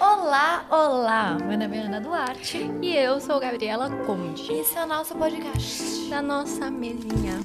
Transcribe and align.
Olá, 0.00 0.64
olá! 0.70 1.34
Meu 1.34 1.58
nome 1.58 1.76
é 1.76 1.80
Ana 1.82 2.00
Duarte 2.00 2.70
e 2.80 2.96
eu 2.96 3.20
sou 3.20 3.38
Gabriela 3.38 3.90
Conde. 4.06 4.50
Esse 4.50 4.78
é 4.78 4.84
o 4.84 4.86
nosso 4.86 5.14
podcast 5.14 6.08
da 6.08 6.22
nossa 6.22 6.70
mesinha. 6.70 7.38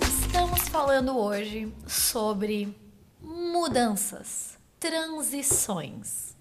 Estamos 0.00 0.66
falando 0.68 1.18
hoje 1.18 1.70
sobre 1.86 2.74
mudanças, 3.20 4.58
transições. 4.78 6.34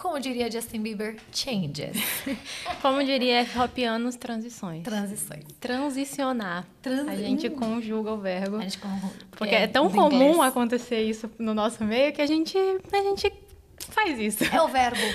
Como 0.00 0.18
diria 0.18 0.50
Justin 0.50 0.80
Bieber, 0.80 1.16
changes. 1.30 1.94
Como 2.80 3.04
diria 3.04 3.46
Hopianos, 3.62 4.16
transições. 4.16 4.82
Transições. 4.82 5.44
Transicionar. 5.60 6.66
A 7.06 7.16
gente 7.16 7.50
conjuga 7.50 8.12
o 8.12 8.16
verbo. 8.16 8.56
A 8.56 8.62
gente 8.62 8.78
conjuga. 8.78 9.12
Porque 9.32 9.54
é, 9.54 9.64
é 9.64 9.66
tão 9.66 9.90
comum 9.90 10.30
inglês. 10.30 10.40
acontecer 10.40 11.02
isso 11.02 11.30
no 11.38 11.52
nosso 11.52 11.84
meio 11.84 12.14
que 12.14 12.22
a 12.22 12.26
gente, 12.26 12.56
a 12.56 13.02
gente 13.02 13.30
faz 13.90 14.18
isso. 14.18 14.44
É 14.44 14.60
o 14.60 14.68
verbo. 14.68 15.00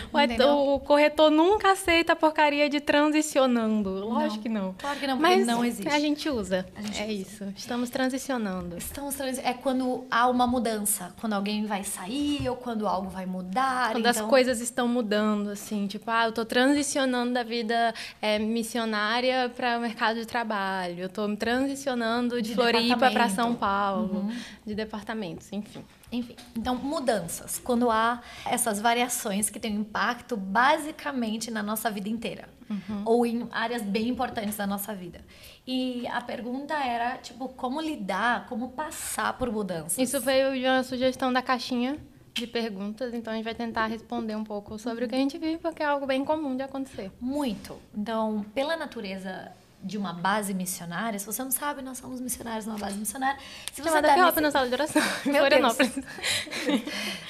O, 0.46 0.76
o, 0.76 0.80
corretor 0.80 1.30
nunca 1.30 1.72
aceita 1.72 2.14
a 2.14 2.16
porcaria 2.16 2.70
de 2.70 2.80
transicionando. 2.80 3.90
Lógico 3.90 4.36
não. 4.36 4.42
que 4.42 4.50
não. 4.50 4.76
Claro 4.78 5.00
que 5.00 5.08
não, 5.08 5.18
Mas 5.18 5.46
não 5.46 5.64
existe. 5.64 5.88
A 5.90 6.00
gente 6.00 6.30
usa. 6.30 6.66
A 6.76 6.82
gente 6.82 7.00
é 7.00 7.04
usa. 7.04 7.12
isso. 7.12 7.54
Estamos 7.56 7.90
transicionando. 7.90 8.78
Estamos 8.78 9.16
transi 9.16 9.42
É 9.44 9.54
quando 9.54 10.06
há 10.10 10.28
uma 10.28 10.48
mudança. 10.48 11.14
Quando 11.20 11.34
alguém 11.34 11.66
vai 11.66 11.84
sair 11.84 12.48
ou 12.50 12.56
quando 12.56 12.88
algo 12.88 13.10
vai 13.10 13.26
mudar. 13.26 13.92
Quando 13.92 14.08
então... 14.08 14.24
as 14.24 14.30
coisas 14.30 14.62
estão 14.62 14.88
mudando, 14.88 15.50
assim. 15.50 15.88
Tipo, 15.88 16.10
ah, 16.12 16.26
eu 16.26 16.32
tô 16.32 16.46
transicionando 16.46 17.34
da 17.34 17.44
vida 17.44 17.94
é, 18.22 18.40
missionária 18.40 19.50
para 19.56 19.78
o 19.78 19.82
mercado 19.82 20.20
de 20.20 20.26
trabalho. 20.26 21.00
Eu 21.00 21.10
tô 21.10 21.28
transicionando 21.36 22.42
de, 22.42 22.50
de 22.50 22.56
Floripa 22.56 23.12
para 23.12 23.30
São 23.30 23.54
Paulo. 23.56 24.20
Uhum. 24.20 24.38
De 24.66 24.76
departamentos, 24.76 25.52
enfim. 25.52 25.84
Enfim, 26.12 26.36
então 26.56 26.76
mudanças, 26.76 27.60
quando 27.60 27.90
há 27.90 28.22
essas 28.46 28.80
variações 28.80 29.50
que 29.50 29.60
têm 29.60 29.78
um 29.78 29.82
impacto 29.82 30.38
basicamente 30.38 31.50
na 31.50 31.64
nossa 31.64 31.90
vida 31.90 32.08
inteira, 32.08 32.48
uhum. 32.70 33.02
ou 33.06 33.26
em 33.26 33.48
áreas 33.52 33.82
bem 33.82 34.10
importantes 34.10 34.56
da 34.58 34.68
nossa 34.68 34.94
vida. 34.94 35.22
E 35.66 36.06
a 36.08 36.22
pergunta 36.22 36.74
era, 36.76 37.18
tipo, 37.18 37.50
como 37.50 37.82
lidar, 37.82 38.46
como 38.48 38.70
passar 38.70 39.38
por 39.38 39.52
mudanças? 39.52 39.98
Isso 39.98 40.20
veio 40.22 40.54
de 40.54 40.66
uma 40.66 40.84
sugestão 40.84 41.34
da 41.34 41.42
caixinha 41.42 41.98
de 42.34 42.46
perguntas, 42.46 43.14
então 43.14 43.32
a 43.32 43.36
gente 43.36 43.46
vai 43.46 43.56
tentar 43.56 43.88
responder 43.88 44.36
um 44.36 44.44
pouco 44.44 44.78
sobre 44.78 45.04
uhum. 45.04 45.08
o 45.08 45.10
que 45.10 45.16
a 45.16 45.20
gente 45.20 45.38
vive, 45.38 45.58
porque 45.58 45.82
é 45.82 45.86
algo 45.86 46.06
bem 46.06 46.24
comum 46.24 46.56
de 46.56 46.64
acontecer. 46.64 47.12
Muito. 47.20 47.78
Então, 47.96 48.46
pela 48.54 48.76
natureza 48.76 49.52
de 49.86 50.00
uma 50.00 50.14
base 50.14 50.52
missionária, 50.52 51.20
se 51.20 51.26
você 51.28 51.44
não 51.44 51.52
sabe, 51.52 51.84
nós 51.84 52.00
somos 52.00 52.20
missionários 52.20 52.66
numa 52.66 52.80
base 52.80 52.98
missionária. 52.98 53.40
Se 53.72 53.84
você 53.84 53.90
Chamada 53.90 54.08
tá 54.08 54.26
nesse... 54.26 54.42
na 54.42 54.52
sala 54.52 54.68
de 54.68 54.74
oração, 54.74 55.02
em 55.26 55.34
Florianópolis. 55.34 56.00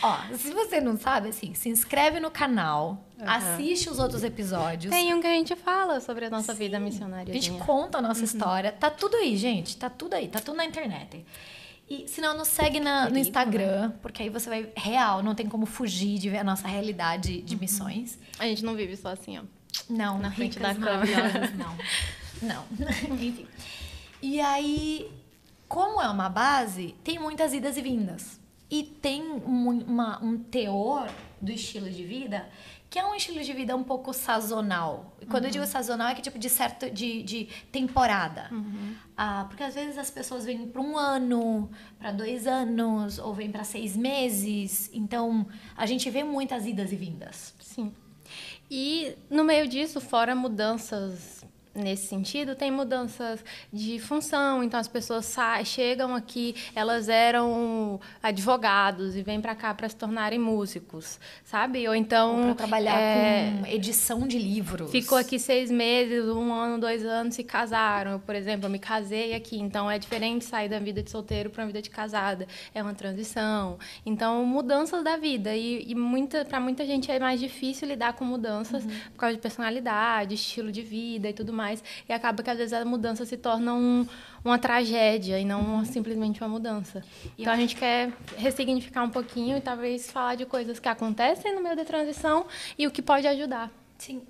Ó, 0.02 0.18
se 0.38 0.52
você 0.52 0.80
não 0.80 0.98
sabe, 0.98 1.30
assim, 1.30 1.54
se 1.54 1.68
inscreve 1.68 2.22
no 2.22 2.32
canal, 2.32 3.06
uhum. 3.20 3.30
assiste 3.30 3.90
os 3.90 4.00
outros 4.00 4.24
episódios. 4.24 4.90
Tem 4.90 5.14
um 5.14 5.20
que 5.20 5.28
a 5.28 5.32
gente 5.32 5.54
fala 5.58 6.00
sobre 6.00 6.26
a 6.26 6.30
nossa 6.30 6.54
Sim. 6.54 6.60
vida 6.60 6.80
missionária. 6.80 7.30
A 7.30 7.34
gente 7.34 7.52
conta 7.66 7.98
a 7.98 8.02
nossa 8.02 8.22
uhum. 8.22 8.26
história. 8.26 8.72
Tá 8.72 8.90
tudo 8.90 9.18
aí, 9.18 9.36
gente. 9.36 9.76
Tá 9.76 9.90
tudo 9.90 10.14
aí. 10.14 10.30
Tá 10.30 10.40
tudo 10.40 10.56
na 10.56 10.64
internet. 10.64 11.26
E 11.90 12.08
se 12.08 12.22
não, 12.22 12.38
nos 12.38 12.48
segue 12.48 12.80
na, 12.80 13.10
no 13.10 13.18
Instagram, 13.18 13.90
né? 13.90 13.94
porque 14.02 14.24
aí 14.24 14.30
você 14.30 14.50
vai 14.50 14.72
real, 14.76 15.22
não 15.22 15.36
tem 15.36 15.48
como 15.48 15.68
fugir 15.68 16.18
de 16.18 16.30
ver 16.30 16.40
a 16.40 16.44
nossa 16.44 16.68
realidade 16.68 17.42
de 17.42 17.54
uhum. 17.54 17.60
missões. 17.60 18.18
A 18.40 18.46
gente 18.46 18.64
não 18.64 18.76
vive 18.76 18.96
só 18.96 19.10
assim, 19.10 19.38
ó. 19.38 19.42
Não, 19.90 20.18
na 20.18 20.32
frente 20.32 20.58
da 20.58 20.74
câmera. 20.74 21.52
Não. 21.58 21.76
Não. 23.10 23.16
Enfim. 23.16 23.48
E 24.22 24.40
aí, 24.40 25.12
como 25.68 26.02
é 26.02 26.08
uma 26.08 26.30
base, 26.30 26.96
tem 27.04 27.20
muitas 27.20 27.54
idas 27.54 27.78
e 27.78 27.82
vindas. 27.82 28.40
E 28.70 28.84
tem 28.84 29.22
um, 29.22 29.70
uma, 29.70 30.24
um 30.24 30.38
teor 30.38 31.10
do 31.42 31.52
estilo 31.52 31.90
de 31.90 32.04
vida 32.04 32.48
que 32.96 33.00
é 33.00 33.06
um 33.06 33.14
estilo 33.14 33.44
de 33.44 33.52
vida 33.52 33.76
um 33.76 33.84
pouco 33.84 34.14
sazonal. 34.14 35.18
E 35.20 35.26
quando 35.26 35.44
uhum. 35.44 35.50
eu 35.50 35.52
digo 35.52 35.66
sazonal, 35.66 36.08
é 36.08 36.16
que 36.16 36.22
tipo 36.22 36.40
de 36.40 36.50
certo 36.50 36.90
de, 36.90 37.24
de 37.24 37.50
temporada. 37.70 38.48
Uhum. 38.50 38.96
Ah, 39.18 39.46
porque 39.50 39.64
às 39.64 39.76
vezes 39.76 39.98
as 39.98 40.10
pessoas 40.10 40.46
vêm 40.46 40.66
para 40.66 40.82
um 40.82 40.98
ano, 40.98 41.70
para 42.00 42.14
dois 42.14 42.48
anos, 42.48 43.20
ou 43.20 43.34
vêm 43.34 43.52
para 43.52 43.66
seis 43.66 43.98
meses. 43.98 44.90
Então 44.94 45.46
a 45.76 45.86
gente 45.86 46.10
vê 46.10 46.24
muitas 46.24 46.66
idas 46.66 46.94
e 46.94 46.96
vindas. 46.96 47.54
Sim. 47.60 47.94
E 48.72 49.14
no 49.30 49.44
meio 49.44 49.68
disso, 49.68 50.00
fora 50.00 50.34
mudanças 50.34 51.44
nesse 51.76 52.08
sentido, 52.08 52.56
tem 52.56 52.72
mudanças 52.72 53.44
de 53.72 54.00
função. 54.00 54.64
Então, 54.64 54.80
as 54.80 54.88
pessoas 54.88 55.26
saem, 55.26 55.66
chegam 55.66 56.16
aqui, 56.16 56.56
elas 56.74 57.10
eram 57.10 58.00
advogados 58.24 59.16
e 59.16 59.22
vêm 59.22 59.42
para 59.42 59.54
cá 59.54 59.74
para 59.74 59.90
se 59.90 59.96
tornarem 59.96 60.40
músicos, 60.40 61.20
sabe? 61.44 61.88
Ou 61.88 61.94
então. 61.94 62.46
Para 62.46 62.56
trabalhar 62.56 62.98
é, 62.98 63.54
com 63.60 63.68
edição 63.68 64.26
de 64.26 64.40
livros. 64.40 64.90
Ficou 64.90 65.18
aqui 65.18 65.38
seis 65.38 65.70
meses, 65.70 66.26
um 66.26 66.54
ano, 66.54 66.80
dois 66.80 67.06
anos, 67.06 67.36
se 67.36 67.44
casaram. 67.44 68.14
Eu, 68.14 68.20
por 68.20 68.36
exemplo, 68.36 68.66
eu 68.68 68.70
me 68.70 68.80
casei 68.80 69.34
aqui. 69.34 69.60
Então, 69.60 69.92
é 69.92 70.00
diferente 70.00 70.46
sair 70.46 70.70
da 70.70 70.80
vida 70.80 71.04
de 71.04 71.12
solteiro 71.12 71.50
para 71.50 71.64
uma 71.64 71.68
vida 71.68 71.82
de 71.82 71.90
casada. 71.90 72.48
É 72.74 72.82
uma 72.82 72.94
transição. 72.94 73.78
Então, 74.06 74.46
mudanças 74.46 75.04
da 75.04 75.18
vida. 75.18 75.56
E, 75.56 75.92
e 75.92 75.96
muita, 75.96 76.46
para 76.46 76.60
muita 76.60 76.86
gente 76.86 77.12
é 77.12 77.20
mais 77.20 77.40
difícil 77.40 77.88
lidar 77.88 78.14
com 78.14 78.24
mudanças 78.24 78.86
uhum. 78.86 78.92
por 79.12 79.18
causa 79.18 79.36
de 79.36 79.42
personalidade, 79.42 80.36
estilo 80.36 80.72
de 80.72 80.82
vida 80.82 81.30
e 81.30 81.34
tudo 81.34 81.52
mais 81.52 81.65
mais. 81.66 81.84
E 82.08 82.14
acaba 82.14 82.44
que 82.44 82.50
às 82.50 82.58
vezes 82.58 82.74
a 82.74 82.86
mudança 82.86 83.26
se 83.26 83.38
torna 83.38 83.74
um, 83.74 84.08
uma 84.44 84.60
tragédia 84.60 85.40
e 85.40 85.46
não 85.46 85.62
uma, 85.62 85.86
simplesmente 85.86 86.42
uma 86.42 86.50
mudança. 86.50 87.04
Então 87.38 87.52
a 87.52 87.58
gente 87.58 87.76
quer 87.76 88.12
ressignificar 88.38 89.04
um 89.04 89.10
pouquinho 89.10 89.58
e 89.58 89.62
talvez 89.62 90.12
falar 90.12 90.36
de 90.36 90.46
coisas 90.46 90.80
que 90.80 90.88
acontecem 90.88 91.56
no 91.56 91.62
meio 91.62 91.76
da 91.76 91.86
transição 91.86 92.46
e 92.78 92.86
o 92.88 92.92
que 92.92 93.02
pode 93.02 93.28
ajudar. 93.28 93.72
Sim. 93.98 94.22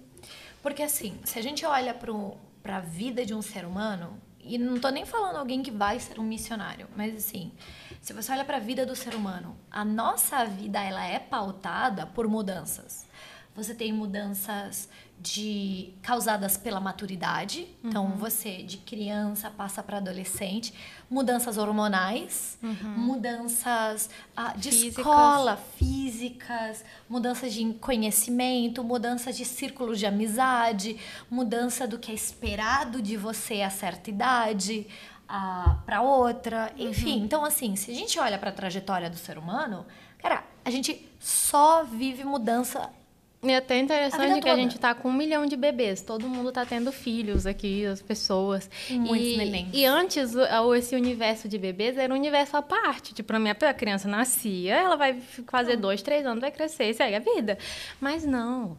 Porque 0.61 0.81
assim, 0.81 1.17
se 1.23 1.37
a 1.37 1.43
gente 1.43 1.65
olha 1.65 1.93
para 1.93 2.77
a 2.77 2.79
vida 2.79 3.25
de 3.25 3.33
um 3.33 3.41
ser 3.41 3.65
humano, 3.65 4.19
e 4.47 4.57
não 4.57 4.75
estou 4.75 4.91
nem 4.91 5.05
falando 5.05 5.37
alguém 5.37 5.63
que 5.63 5.71
vai 5.71 5.99
ser 5.99 6.19
um 6.19 6.23
missionário, 6.23 6.87
mas 6.95 7.15
assim, 7.15 7.51
se 7.99 8.13
você 8.13 8.31
olha 8.31 8.45
para 8.45 8.57
a 8.57 8.59
vida 8.59 8.85
do 8.85 8.95
ser 8.95 9.15
humano, 9.15 9.57
a 9.71 9.83
nossa 9.83 10.45
vida 10.45 10.79
ela 10.81 11.03
é 11.03 11.19
pautada 11.19 12.05
por 12.05 12.27
mudanças. 12.27 13.05
Você 13.55 13.73
tem 13.73 13.91
mudanças 13.91 14.89
de 15.25 15.89
causadas 16.03 16.55
pela 16.55 16.79
maturidade. 16.79 17.67
Então, 17.83 18.05
uhum. 18.05 18.15
você 18.15 18.61
de 18.61 18.77
criança 18.77 19.49
passa 19.49 19.81
para 19.81 19.97
adolescente, 19.97 20.71
mudanças 21.09 21.57
hormonais, 21.57 22.59
uhum. 22.61 22.89
mudanças 22.95 24.09
ah, 24.37 24.53
de 24.55 24.69
físicas. 24.69 24.97
escola, 24.99 25.57
físicas, 25.77 26.85
mudanças 27.09 27.51
de 27.53 27.73
conhecimento, 27.73 28.83
mudanças 28.83 29.35
de 29.35 29.45
círculo 29.45 29.95
de 29.95 30.05
amizade, 30.05 30.99
mudança 31.29 31.87
do 31.87 31.97
que 31.97 32.11
é 32.11 32.15
esperado 32.15 33.01
de 33.01 33.17
você 33.17 33.63
a 33.63 33.69
certa 33.71 34.11
idade. 34.11 34.85
Ah, 35.27 35.79
para 35.87 36.03
outra, 36.03 36.71
enfim. 36.77 37.17
Uhum. 37.17 37.25
Então, 37.25 37.43
assim, 37.43 37.75
se 37.75 37.89
a 37.89 37.95
gente 37.95 38.19
olha 38.19 38.37
para 38.37 38.51
a 38.51 38.53
trajetória 38.53 39.09
do 39.09 39.17
ser 39.17 39.39
humano, 39.39 39.83
cara, 40.19 40.43
a 40.63 40.69
gente 40.69 41.09
só 41.19 41.83
vive 41.83 42.23
mudança 42.23 42.91
e 43.45 43.51
é 43.51 43.57
até 43.57 43.79
interessante 43.79 44.41
que 44.41 44.49
a 44.49 44.55
gente 44.55 44.75
está 44.75 44.93
com 44.93 45.09
um 45.09 45.13
milhão 45.13 45.45
de 45.45 45.55
bebês. 45.55 46.01
Todo 46.01 46.27
mundo 46.27 46.49
está 46.49 46.65
tendo 46.65 46.91
filhos 46.91 47.45
aqui, 47.45 47.85
as 47.85 48.01
pessoas. 48.01 48.69
Muitos 48.89 49.27
e. 49.27 49.69
E 49.73 49.85
antes, 49.85 50.33
esse 50.75 50.95
universo 50.95 51.47
de 51.47 51.57
bebês 51.57 51.97
era 51.97 52.13
um 52.13 52.17
universo 52.17 52.57
à 52.57 52.61
parte. 52.61 53.13
Tipo, 53.13 53.35
a 53.35 53.39
minha 53.39 53.55
a 53.55 53.73
criança 53.73 54.07
nascia, 54.07 54.75
ela 54.75 54.95
vai 54.95 55.19
fazer 55.47 55.77
dois, 55.77 56.01
três 56.01 56.25
anos, 56.25 56.41
vai 56.41 56.51
crescer 56.51 56.89
e 56.89 56.93
segue 56.93 57.15
a 57.15 57.19
vida. 57.19 57.57
Mas 57.99 58.25
não. 58.25 58.77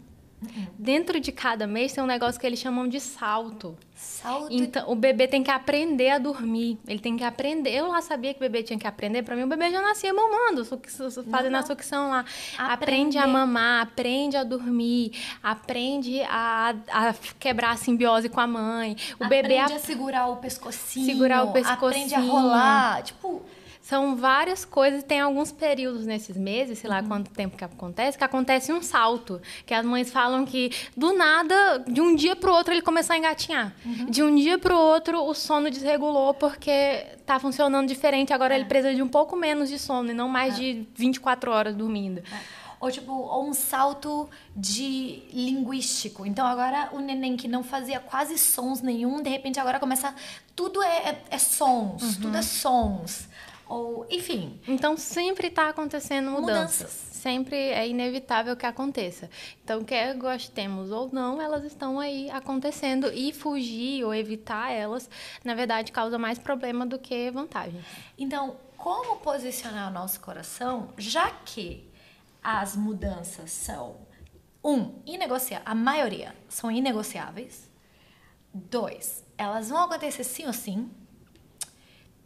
Uhum. 0.54 0.66
Dentro 0.78 1.20
de 1.20 1.32
cada 1.32 1.66
mês 1.66 1.92
tem 1.92 2.02
um 2.02 2.06
negócio 2.06 2.40
que 2.40 2.46
eles 2.46 2.58
chamam 2.58 2.88
de 2.88 3.00
salto. 3.00 3.76
Salto. 3.94 4.48
Então, 4.50 4.90
o 4.90 4.94
bebê 4.94 5.26
tem 5.26 5.42
que 5.42 5.50
aprender 5.50 6.10
a 6.10 6.18
dormir. 6.18 6.78
Ele 6.86 6.98
tem 6.98 7.16
que 7.16 7.24
aprender. 7.24 7.70
Eu 7.70 7.88
lá 7.88 8.02
sabia 8.02 8.34
que 8.34 8.38
o 8.38 8.40
bebê 8.40 8.62
tinha 8.62 8.78
que 8.78 8.86
aprender. 8.86 9.22
Para 9.22 9.34
mim, 9.34 9.44
o 9.44 9.46
bebê 9.46 9.70
já 9.70 9.80
nascia 9.80 10.12
mamando, 10.12 10.64
fazendo 10.64 11.52
não, 11.52 11.60
a 11.60 11.62
sucção 11.62 12.10
lá. 12.10 12.24
Aprende 12.58 13.16
a 13.16 13.26
mamar, 13.26 13.82
aprende 13.82 14.36
a 14.36 14.44
dormir, 14.44 15.12
aprende 15.42 16.20
a, 16.22 16.74
a 16.90 17.14
quebrar 17.38 17.70
a 17.70 17.76
simbiose 17.76 18.28
com 18.28 18.40
a 18.40 18.46
mãe. 18.46 18.96
O 19.18 19.24
aprende 19.24 19.48
bebê 19.48 19.58
a 19.58 19.78
segurar 19.78 20.26
o 20.26 20.36
pescocinho. 20.36 21.06
Segurar 21.06 21.44
o 21.44 21.52
pescocinho. 21.52 22.04
Aprende 22.04 22.14
a 22.14 22.20
rolar. 22.20 23.02
Tipo 23.02 23.42
são 23.86 24.16
várias 24.16 24.64
coisas, 24.64 25.04
tem 25.04 25.20
alguns 25.20 25.52
períodos 25.52 26.04
nesses 26.04 26.36
meses, 26.36 26.80
sei 26.80 26.90
lá 26.90 27.00
uhum. 27.00 27.06
quanto 27.06 27.30
tempo 27.30 27.56
que 27.56 27.62
acontece, 27.62 28.18
que 28.18 28.24
acontece 28.24 28.72
um 28.72 28.82
salto. 28.82 29.40
Que 29.64 29.72
as 29.72 29.86
mães 29.86 30.10
falam 30.10 30.44
que 30.44 30.72
do 30.96 31.12
nada, 31.12 31.84
de 31.86 32.00
um 32.00 32.16
dia 32.16 32.34
para 32.34 32.50
o 32.50 32.52
outro, 32.52 32.74
ele 32.74 32.82
começou 32.82 33.14
a 33.14 33.16
engatinhar. 33.16 33.72
Uhum. 33.84 34.06
De 34.06 34.24
um 34.24 34.34
dia 34.34 34.58
para 34.58 34.74
o 34.74 34.76
outro, 34.76 35.22
o 35.22 35.32
sono 35.34 35.70
desregulou 35.70 36.34
porque 36.34 37.06
está 37.16 37.38
funcionando 37.38 37.86
diferente. 37.86 38.32
Agora 38.32 38.54
é. 38.54 38.56
ele 38.56 38.64
precisa 38.64 38.92
de 38.92 39.00
um 39.00 39.06
pouco 39.06 39.36
menos 39.36 39.68
de 39.68 39.78
sono 39.78 40.10
e 40.10 40.14
não 40.14 40.28
mais 40.28 40.54
é. 40.54 40.56
de 40.56 40.88
24 40.96 41.48
horas 41.52 41.76
dormindo. 41.76 42.18
É 42.18 42.66
ou 42.80 42.90
tipo 42.90 43.12
ou 43.12 43.48
um 43.48 43.54
salto 43.54 44.28
de 44.54 45.22
linguístico. 45.32 46.26
Então 46.26 46.44
agora 46.44 46.90
o 46.92 46.98
neném 46.98 47.36
que 47.36 47.46
não 47.46 47.62
fazia 47.62 48.00
quase 48.00 48.36
sons 48.36 48.82
nenhum, 48.82 49.22
de 49.22 49.30
repente 49.30 49.58
agora 49.60 49.78
começa 49.78 50.12
tudo 50.56 50.82
é, 50.82 51.08
é, 51.08 51.22
é 51.30 51.38
sons, 51.38 52.02
uhum. 52.02 52.20
tudo 52.20 52.36
é 52.36 52.42
sons 52.42 53.25
Ou, 53.68 54.06
enfim. 54.10 54.60
Então 54.66 54.96
sempre 54.96 55.48
está 55.48 55.68
acontecendo 55.68 56.30
mudanças. 56.30 56.78
Mudanças. 56.78 57.16
Sempre 57.16 57.56
é 57.56 57.88
inevitável 57.88 58.56
que 58.56 58.64
aconteça. 58.64 59.28
Então, 59.64 59.82
quer 59.82 60.14
gostemos 60.14 60.92
ou 60.92 61.10
não, 61.12 61.42
elas 61.42 61.64
estão 61.64 61.98
aí 61.98 62.30
acontecendo 62.30 63.10
e 63.12 63.32
fugir 63.32 64.04
ou 64.04 64.14
evitar 64.14 64.70
elas, 64.70 65.10
na 65.42 65.52
verdade, 65.52 65.90
causa 65.90 66.18
mais 66.18 66.38
problema 66.38 66.86
do 66.86 67.00
que 67.00 67.28
vantagem. 67.32 67.84
Então, 68.16 68.56
como 68.76 69.16
posicionar 69.16 69.90
o 69.90 69.92
nosso 69.92 70.20
coração, 70.20 70.90
já 70.96 71.28
que 71.30 71.90
as 72.40 72.76
mudanças 72.76 73.50
são 73.50 73.96
um, 74.62 75.02
inegociáveis, 75.04 75.68
a 75.68 75.74
maioria 75.74 76.32
são 76.48 76.70
inegociáveis. 76.70 77.68
Dois, 78.54 79.24
elas 79.36 79.68
vão 79.68 79.82
acontecer 79.82 80.22
sim 80.22 80.46
ou 80.46 80.52
sim. 80.52 80.88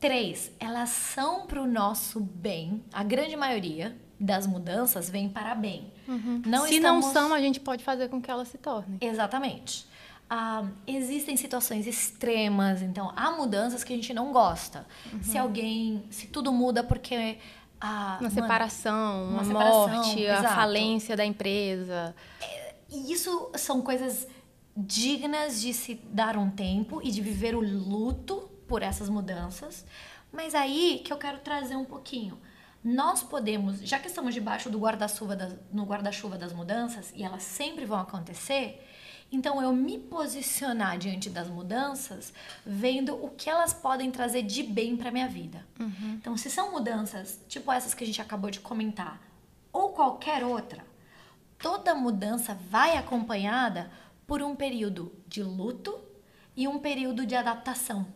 Três, 0.01 0.51
elas 0.59 0.89
são 0.89 1.47
para 1.47 1.61
o 1.63 1.67
nosso 1.67 2.21
bem. 2.21 2.83
A 2.93 3.05
grande 3.05 3.37
maioria 3.37 3.97
das 4.19 4.47
mudanças 4.47 5.11
vem 5.11 5.29
para 5.29 5.55
bem. 5.55 5.93
Não 6.47 6.67
Se 6.67 6.77
estamos... 6.77 7.05
não 7.07 7.13
são, 7.13 7.35
a 7.35 7.41
gente 7.41 7.61
pode 7.61 7.85
fazer 7.85 8.09
com 8.09 8.21
que 8.21 8.31
elas 8.31 8.49
se 8.49 8.59
tornem. 8.59 8.99
Exatamente. 9.01 9.87
Ah, 10.29 10.65
existem 10.87 11.37
situações 11.37 11.87
extremas, 11.87 12.83
então 12.83 13.13
há 13.17 13.33
mudanças 13.33 13.83
que 13.85 13.93
a 13.93 13.97
gente 13.97 14.15
não 14.15 14.33
gosta. 14.33 14.87
Se 15.23 15.37
alguém, 15.37 16.05
se 16.11 16.29
tudo 16.29 16.53
muda 16.53 16.85
porque 16.85 17.37
a 17.81 18.19
Uma 18.21 18.31
separação, 18.31 19.25
uma 19.25 19.33
uma, 19.33 19.45
separação, 19.45 19.89
morte, 19.89 20.27
a 20.27 20.39
exato. 20.39 20.55
falência 20.55 21.17
da 21.17 21.25
empresa. 21.25 22.15
E 22.91 23.13
isso 23.13 23.51
são 23.57 23.81
coisas 23.83 24.29
dignas 24.77 25.61
de 25.61 25.73
se 25.73 25.95
dar 26.11 26.37
um 26.37 26.49
tempo 26.51 27.01
e 27.03 27.11
de 27.11 27.21
viver 27.21 27.55
o 27.55 27.61
luto 27.61 28.50
por 28.71 28.85
essas 28.85 29.09
mudanças. 29.09 29.85
Mas 30.31 30.55
aí 30.55 31.03
que 31.05 31.13
eu 31.13 31.19
quero 31.19 31.39
trazer 31.39 31.75
um 31.75 31.85
pouquinho. 31.85 32.39
Nós 32.85 33.21
podemos, 33.21 33.81
já 33.81 33.99
que 33.99 34.07
estamos 34.07 34.33
debaixo 34.33 34.71
do 34.71 34.79
guarda-chuva 34.79 35.35
das, 35.35 35.57
no 35.73 35.85
guarda-chuva 35.85 36.39
das 36.39 36.53
mudanças 36.53 37.13
e 37.17 37.25
elas 37.25 37.43
sempre 37.43 37.85
vão 37.85 37.99
acontecer, 37.99 38.87
então 39.33 39.61
eu 39.61 39.73
me 39.73 39.99
posicionar 39.99 40.97
diante 40.99 41.29
das 41.29 41.49
mudanças, 41.49 42.33
vendo 42.65 43.13
o 43.23 43.31
que 43.31 43.51
elas 43.51 43.75
podem 43.75 44.09
trazer 44.09 44.43
de 44.43 44.63
bem 44.63 44.97
para 44.97 45.11
minha 45.11 45.29
vida. 45.29 45.67
Então, 46.15 46.37
se 46.37 46.49
são 46.49 46.71
mudanças 46.71 47.41
tipo 47.49 47.73
essas 47.73 47.93
que 47.93 48.05
a 48.05 48.07
gente 48.07 48.23
acabou 48.23 48.53
de 48.53 48.61
comentar, 48.61 49.21
ou 49.73 49.91
qualquer 49.91 50.45
outra, 50.45 50.85
toda 51.59 51.93
mudança 51.93 52.57
vai 52.71 52.97
acompanhada 52.97 53.91
por 54.29 54.41
um 54.43 54.55
período 54.55 55.13
de 55.27 55.43
luto 55.43 56.10
e 56.61 56.69
um 56.69 56.79
período 56.79 57.25
de 57.25 57.35
adaptação. 57.35 58.07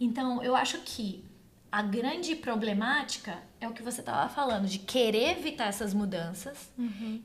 Então, 0.00 0.42
eu 0.42 0.54
acho 0.54 0.78
que 0.84 1.24
a 1.70 1.82
grande 1.82 2.36
problemática 2.36 3.42
é 3.60 3.66
o 3.68 3.72
que 3.72 3.82
você 3.82 4.00
estava 4.00 4.28
falando, 4.28 4.66
de 4.68 4.78
querer 4.78 5.36
evitar 5.38 5.66
essas 5.66 5.92
mudanças. 5.92 6.70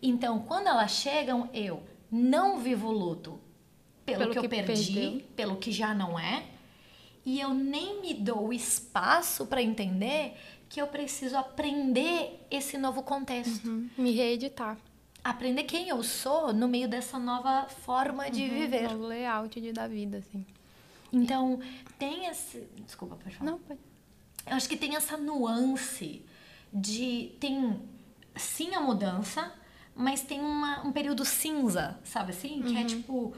Então, 0.02 0.40
quando 0.40 0.68
elas 0.68 0.92
chegam, 0.92 1.48
eu 1.54 1.84
não 2.12 2.60
vivo 2.60 2.88
o 2.88 2.92
luto 2.92 3.40
pelo, 4.06 4.20
Pelo 4.20 4.32
que, 4.32 4.38
eu 4.40 4.42
que 4.44 4.50
perdi, 4.50 4.94
perdeu. 4.94 5.22
pelo 5.36 5.56
que 5.58 5.72
já 5.72 5.94
não 5.94 6.20
é, 6.20 6.44
e 7.26 7.40
eu 7.40 7.54
nem 7.54 8.02
me 8.02 8.14
dou 8.14 8.48
o 8.48 8.54
espaço 8.54 9.46
para 9.46 9.62
entender 9.62 10.34
que 10.68 10.82
eu 10.82 10.88
preciso 10.88 11.38
aprender 11.38 12.46
esse 12.50 12.78
novo 12.78 13.04
contexto 13.04 13.66
Uhum. 13.68 13.90
Me 13.98 14.12
reeditar. 14.12 14.76
Aprender 15.24 15.64
quem 15.64 15.90
eu 15.90 16.04
sou 16.04 16.54
no 16.54 16.68
meio 16.68 16.88
dessa 16.88 17.18
nova 17.18 17.68
forma 17.68 18.30
de 18.30 18.48
viver. 18.48 18.92
O 18.92 19.08
layout 19.08 19.60
de, 19.60 19.72
da 19.72 19.88
vida, 19.88 20.18
assim. 20.18 20.46
Então, 21.12 21.60
tem 21.98 22.26
esse. 22.26 22.68
Desculpa, 22.86 23.16
pode 23.16 23.36
falar. 23.36 23.52
Não, 23.52 23.60
pode. 23.60 23.80
Eu 24.46 24.56
acho 24.56 24.68
que 24.68 24.76
tem 24.76 24.96
essa 24.96 25.16
nuance 25.16 26.26
de. 26.74 27.36
Tem 27.40 27.80
sim 28.36 28.76
a 28.76 28.82
mudança, 28.82 29.54
mas 29.96 30.22
tem 30.22 30.42
uma, 30.42 30.86
um 30.86 30.92
período 30.92 31.24
cinza, 31.24 32.00
sabe 32.04 32.32
assim? 32.32 32.62
Que 32.62 32.78
é 32.78 32.84
tipo 32.84 33.34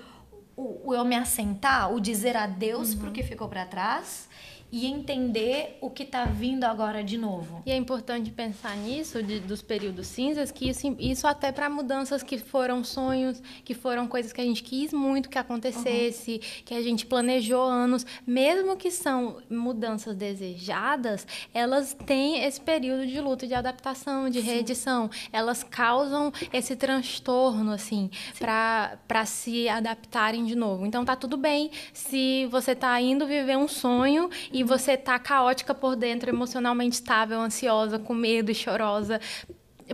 o, 0.56 0.90
o 0.90 0.94
eu 0.94 1.04
me 1.04 1.16
assentar, 1.16 1.94
o 1.94 2.00
dizer 2.00 2.38
adeus 2.38 2.96
pro 2.96 3.12
que 3.12 3.22
ficou 3.22 3.50
pra 3.50 3.66
trás 3.66 4.30
e 4.72 4.86
entender 4.88 5.78
o 5.80 5.90
que 5.90 6.04
tá 6.04 6.26
vindo 6.26 6.64
agora 6.66 7.04
de 7.04 7.18
novo. 7.18 7.62
E 7.66 7.72
é 7.72 7.76
importante 7.78 8.30
pensar 8.32 8.76
nisso, 8.76 9.24
de- 9.24 9.40
dos 9.40 9.62
períodos 9.62 10.08
cinzas, 10.08 10.52
que 10.52 10.68
isso, 10.70 10.96
isso 11.00 11.28
até 11.28 11.52
para 11.52 11.70
mudanças 11.70 12.22
que 12.24 12.38
foram 12.38 12.84
sonhos, 12.84 13.42
que 13.64 13.74
foram 13.74 14.06
coisas 14.08 14.34
que 14.34 14.42
a 14.42 14.44
gente 14.44 14.62
quis 14.64 14.92
muito 14.92 15.30
que 15.30 15.38
acontecesse, 15.38 16.40
que 16.66 16.74
a 16.74 16.82
gente 16.82 17.06
planejou 17.06 17.62
anos, 17.64 18.06
mesmo 18.28 18.76
que 18.76 18.92
são 18.92 19.38
mudanças 19.50 20.16
desejadas, 20.16 21.26
elas 21.54 21.96
têm 22.06 22.44
esse 22.44 22.60
período 22.60 23.06
de 23.08 23.22
luta, 23.22 23.48
de 23.48 23.54
adaptação, 23.54 24.30
de 24.30 24.40
reedição. 24.40 25.10
Elas 25.32 25.64
causam 25.64 26.32
esse 26.52 26.76
transtorno, 26.76 27.72
assim, 27.72 28.10
para 28.40 29.26
se 29.26 29.70
adaptarem 29.70 30.46
de 30.46 30.56
novo. 30.56 30.86
Então 30.86 31.06
tá 31.06 31.16
tudo 31.16 31.38
bem 31.38 31.72
se 31.94 32.46
você 32.48 32.76
tá 32.76 33.00
indo 33.00 33.26
viver 33.26 33.58
um 33.58 33.68
sonho 33.68 34.30
e 34.56 34.64
você 34.64 34.96
tá 34.96 35.20
caótica 35.20 35.76
por 35.76 35.98
dentro, 35.98 36.30
emocionalmente 36.30 36.94
estável, 36.94 37.42
ansiosa, 37.42 38.00
com 38.00 38.14
medo 38.14 38.50
e 38.50 38.56
chorosa. 38.56 39.20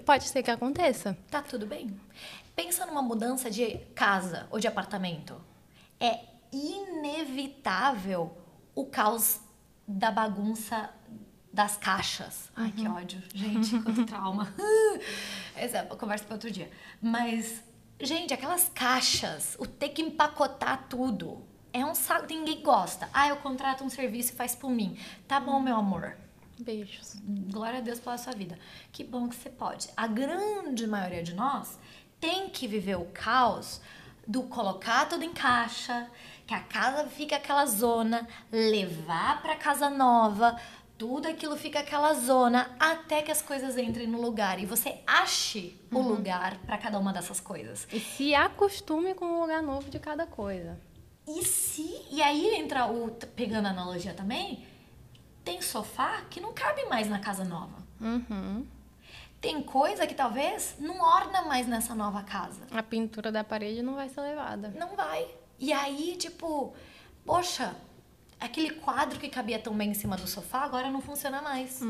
Pode 0.05 0.25
ser 0.25 0.43
que 0.43 0.51
aconteça. 0.51 1.17
Tá 1.31 1.41
tudo 1.41 1.65
bem. 1.65 1.99
Pensa 2.55 2.85
numa 2.85 3.01
mudança 3.01 3.49
de 3.49 3.79
casa 3.95 4.47
ou 4.51 4.59
de 4.59 4.67
apartamento. 4.67 5.41
É 5.99 6.19
inevitável 6.53 8.37
o 8.75 8.85
caos 8.85 9.39
da 9.87 10.11
bagunça 10.11 10.91
das 11.51 11.75
caixas. 11.75 12.51
Ai, 12.55 12.71
que 12.71 12.87
ódio. 12.87 13.19
Gente, 13.33 13.71
quanto 13.81 14.05
trauma. 14.05 14.53
Essa 15.57 15.79
é 15.79 15.83
conversa 15.85 16.23
para 16.23 16.35
outro 16.35 16.51
dia. 16.51 16.69
Mas, 17.01 17.63
gente, 17.99 18.31
aquelas 18.31 18.69
caixas, 18.69 19.55
o 19.57 19.65
ter 19.65 19.89
que 19.89 20.03
empacotar 20.03 20.85
tudo, 20.87 21.49
é 21.73 21.85
um 21.85 21.95
saco. 21.95 22.27
Ninguém 22.29 22.61
gosta. 22.61 23.09
Ah, 23.13 23.27
eu 23.27 23.37
contrato 23.37 23.83
um 23.83 23.89
serviço 23.89 24.33
e 24.33 24.35
faz 24.35 24.55
por 24.55 24.69
mim. 24.69 24.97
Tá 25.27 25.39
bom, 25.39 25.59
meu 25.59 25.75
amor. 25.75 26.15
Beijos. 26.59 27.15
Glória 27.51 27.79
a 27.79 27.81
Deus 27.81 27.99
pela 27.99 28.17
sua 28.17 28.33
vida. 28.33 28.57
Que 28.91 29.03
bom 29.03 29.27
que 29.27 29.35
você 29.35 29.49
pode. 29.49 29.89
A 29.97 30.07
grande 30.07 30.85
maioria 30.85 31.23
de 31.23 31.33
nós 31.33 31.79
tem 32.19 32.49
que 32.49 32.67
viver 32.67 32.97
o 32.97 33.05
caos 33.05 33.81
do 34.27 34.43
colocar 34.43 35.09
tudo 35.09 35.23
em 35.23 35.33
caixa, 35.33 36.07
que 36.45 36.53
a 36.53 36.59
casa 36.59 37.07
fica 37.07 37.35
aquela 37.35 37.65
zona, 37.65 38.27
levar 38.51 39.41
para 39.41 39.55
casa 39.55 39.89
nova, 39.89 40.55
tudo 40.97 41.27
aquilo 41.27 41.57
fica 41.57 41.79
aquela 41.79 42.13
zona 42.13 42.69
até 42.79 43.23
que 43.23 43.31
as 43.31 43.41
coisas 43.41 43.75
entrem 43.75 44.05
no 44.05 44.21
lugar 44.21 44.59
e 44.59 44.67
você 44.67 44.99
ache 45.07 45.75
o 45.91 45.99
lugar 45.99 46.57
para 46.59 46.77
cada 46.77 46.99
uma 46.99 47.11
dessas 47.11 47.39
coisas. 47.39 47.87
E 47.91 47.99
se 47.99 48.35
acostume 48.35 49.15
com 49.15 49.25
o 49.25 49.41
lugar 49.41 49.63
novo 49.63 49.89
de 49.89 49.97
cada 49.97 50.27
coisa. 50.27 50.79
E 51.27 51.45
se. 51.45 52.05
E 52.11 52.21
aí 52.21 52.55
entra 52.55 52.87
o. 52.87 53.11
Pegando 53.35 53.67
a 53.67 53.69
analogia 53.69 54.13
também, 54.13 54.65
tem 55.43 55.61
sofá 55.61 56.21
que 56.29 56.39
não 56.39 56.53
cabe 56.53 56.85
mais 56.85 57.09
na 57.09 57.19
casa 57.19 57.43
nova. 57.43 57.77
Uhum. 57.99 58.65
Tem 59.39 59.61
coisa 59.63 60.05
que 60.05 60.13
talvez 60.13 60.75
não 60.79 60.99
orna 61.01 61.41
mais 61.43 61.67
nessa 61.67 61.95
nova 61.95 62.21
casa. 62.21 62.61
A 62.71 62.83
pintura 62.83 63.31
da 63.31 63.43
parede 63.43 63.81
não 63.81 63.95
vai 63.95 64.07
ser 64.07 64.21
levada. 64.21 64.73
Não 64.77 64.95
vai. 64.95 65.27
E 65.59 65.73
aí, 65.73 66.15
tipo, 66.15 66.73
poxa, 67.25 67.75
aquele 68.39 68.71
quadro 68.71 69.19
que 69.19 69.29
cabia 69.29 69.57
tão 69.57 69.75
bem 69.75 69.91
em 69.91 69.93
cima 69.95 70.15
do 70.15 70.27
sofá 70.27 70.61
agora 70.61 70.91
não 70.91 71.01
funciona 71.01 71.41
mais. 71.41 71.81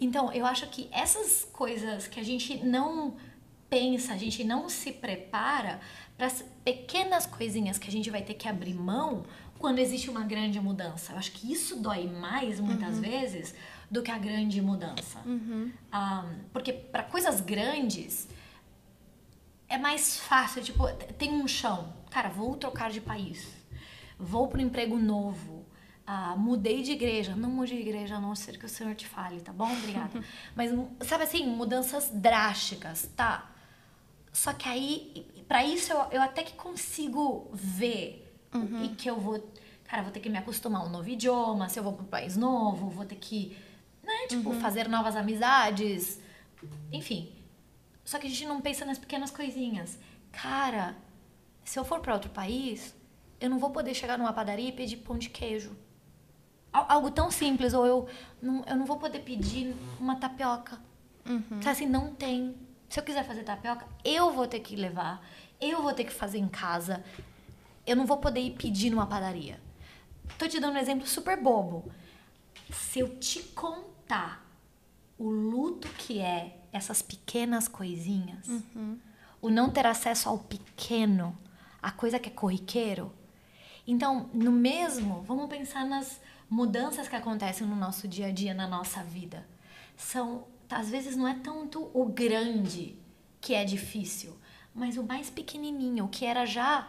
Então, 0.00 0.32
eu 0.32 0.44
acho 0.44 0.66
que 0.68 0.88
essas 0.90 1.44
coisas 1.52 2.08
que 2.08 2.18
a 2.18 2.24
gente 2.24 2.64
não 2.64 3.16
pensa, 3.68 4.14
a 4.14 4.16
gente 4.16 4.42
não 4.44 4.68
se 4.68 4.92
prepara 4.92 5.80
para 6.16 6.26
as 6.26 6.44
pequenas 6.64 7.26
coisinhas 7.26 7.78
que 7.78 7.88
a 7.88 7.92
gente 7.92 8.10
vai 8.10 8.22
ter 8.22 8.34
que 8.34 8.48
abrir 8.48 8.74
mão 8.74 9.24
quando 9.58 9.78
existe 9.78 10.08
uma 10.08 10.22
grande 10.22 10.60
mudança. 10.60 11.12
Eu 11.12 11.18
acho 11.18 11.32
que 11.32 11.52
isso 11.52 11.76
dói 11.76 12.06
mais, 12.06 12.60
muitas 12.60 12.98
vezes, 12.98 13.54
do 13.90 14.02
que 14.02 14.10
a 14.10 14.18
grande 14.18 14.60
mudança. 14.62 15.20
Ah, 15.90 16.24
porque 16.52 16.72
para 16.72 17.02
coisas 17.02 17.40
grandes, 17.40 18.28
é 19.68 19.76
mais 19.76 20.18
fácil, 20.18 20.62
tipo, 20.62 20.86
tem 21.18 21.32
um 21.32 21.46
chão. 21.46 21.92
Cara, 22.10 22.28
vou 22.28 22.56
trocar 22.56 22.90
de 22.90 23.00
país. 23.00 23.46
Vou 24.18 24.48
para 24.48 24.58
um 24.58 24.62
emprego 24.62 24.96
novo. 24.96 25.66
Ah, 26.06 26.34
mudei 26.36 26.82
de 26.82 26.92
igreja. 26.92 27.36
Não 27.36 27.50
mude 27.50 27.74
de 27.74 27.80
igreja, 27.80 28.16
a 28.16 28.20
não 28.20 28.34
ser 28.34 28.58
que 28.58 28.64
o 28.64 28.68
Senhor 28.68 28.94
te 28.94 29.06
fale, 29.06 29.40
tá 29.40 29.52
bom? 29.52 29.70
Obrigada. 29.70 30.24
Mas, 30.56 30.70
sabe 31.06 31.24
assim, 31.24 31.46
mudanças 31.46 32.10
drásticas, 32.12 33.10
tá? 33.14 33.50
Só 34.38 34.52
que 34.52 34.68
aí, 34.68 35.26
para 35.48 35.64
isso, 35.64 35.92
eu, 35.92 35.98
eu 36.12 36.22
até 36.22 36.44
que 36.44 36.52
consigo 36.52 37.50
ver 37.52 38.24
e 38.84 38.88
que 38.90 39.10
eu 39.10 39.18
vou. 39.18 39.44
Cara, 39.82 40.04
vou 40.04 40.12
ter 40.12 40.20
que 40.20 40.28
me 40.28 40.38
acostumar 40.38 40.82
a 40.82 40.84
um 40.84 40.88
novo 40.88 41.08
idioma. 41.08 41.68
Se 41.68 41.76
eu 41.80 41.82
vou 41.82 41.92
para 41.92 42.04
um 42.04 42.06
país 42.06 42.36
novo, 42.36 42.88
vou 42.88 43.04
ter 43.04 43.16
que, 43.16 43.58
né, 44.00 44.28
tipo, 44.28 44.54
fazer 44.60 44.88
novas 44.88 45.16
amizades. 45.16 46.20
Enfim. 46.92 47.32
Só 48.04 48.16
que 48.16 48.28
a 48.28 48.30
gente 48.30 48.46
não 48.46 48.60
pensa 48.60 48.84
nas 48.84 48.96
pequenas 48.96 49.32
coisinhas. 49.32 49.98
Cara, 50.30 50.96
se 51.64 51.76
eu 51.76 51.84
for 51.84 51.98
para 51.98 52.14
outro 52.14 52.30
país, 52.30 52.94
eu 53.40 53.50
não 53.50 53.58
vou 53.58 53.70
poder 53.70 53.92
chegar 53.92 54.16
numa 54.16 54.32
padaria 54.32 54.68
e 54.68 54.72
pedir 54.72 54.98
pão 54.98 55.18
de 55.18 55.30
queijo. 55.30 55.76
algo 56.72 57.10
tão 57.10 57.28
simples, 57.28 57.74
ou 57.74 57.84
eu 57.84 58.08
não, 58.40 58.64
eu 58.68 58.76
não 58.76 58.86
vou 58.86 58.98
poder 58.98 59.18
pedir 59.18 59.74
uma 59.98 60.14
tapioca. 60.14 60.80
Uhum. 61.28 61.60
Se 61.60 61.68
assim, 61.68 61.86
não 61.86 62.14
tem. 62.14 62.54
Se 62.88 62.98
eu 62.98 63.04
quiser 63.04 63.24
fazer 63.24 63.42
tapioca, 63.42 63.86
eu 64.04 64.32
vou 64.32 64.46
ter 64.46 64.60
que 64.60 64.74
levar, 64.74 65.24
eu 65.60 65.82
vou 65.82 65.92
ter 65.92 66.04
que 66.04 66.12
fazer 66.12 66.38
em 66.38 66.48
casa. 66.48 67.04
Eu 67.86 67.96
não 67.96 68.06
vou 68.06 68.18
poder 68.18 68.40
ir 68.40 68.52
pedir 68.52 68.90
numa 68.90 69.06
padaria. 69.06 69.60
Tô 70.38 70.46
te 70.46 70.60
dando 70.60 70.74
um 70.74 70.78
exemplo 70.78 71.06
super 71.06 71.40
bobo. 71.40 71.90
Se 72.70 73.00
eu 73.00 73.18
te 73.18 73.42
contar 73.42 74.44
o 75.18 75.28
luto 75.28 75.88
que 75.90 76.20
é 76.20 76.58
essas 76.72 77.02
pequenas 77.02 77.66
coisinhas, 77.66 78.46
uhum. 78.46 78.98
o 79.40 79.50
não 79.50 79.70
ter 79.70 79.86
acesso 79.86 80.28
ao 80.28 80.38
pequeno, 80.38 81.36
a 81.82 81.90
coisa 81.90 82.18
que 82.18 82.28
é 82.28 82.32
corriqueiro. 82.32 83.12
Então, 83.86 84.28
no 84.34 84.52
mesmo, 84.52 85.22
vamos 85.22 85.48
pensar 85.48 85.84
nas 85.86 86.20
mudanças 86.48 87.08
que 87.08 87.16
acontecem 87.16 87.66
no 87.66 87.76
nosso 87.76 88.06
dia 88.06 88.26
a 88.26 88.30
dia, 88.30 88.54
na 88.54 88.66
nossa 88.66 89.02
vida. 89.02 89.46
São, 89.96 90.46
às 90.70 90.90
vezes, 90.90 91.16
não 91.16 91.26
é 91.26 91.34
tanto 91.34 91.90
o 91.94 92.04
grande 92.06 92.96
que 93.40 93.54
é 93.54 93.64
difícil, 93.64 94.36
mas 94.74 94.96
o 94.96 95.02
mais 95.02 95.30
pequenininho, 95.30 96.04
o 96.04 96.08
que 96.08 96.24
era 96.24 96.44
já 96.44 96.88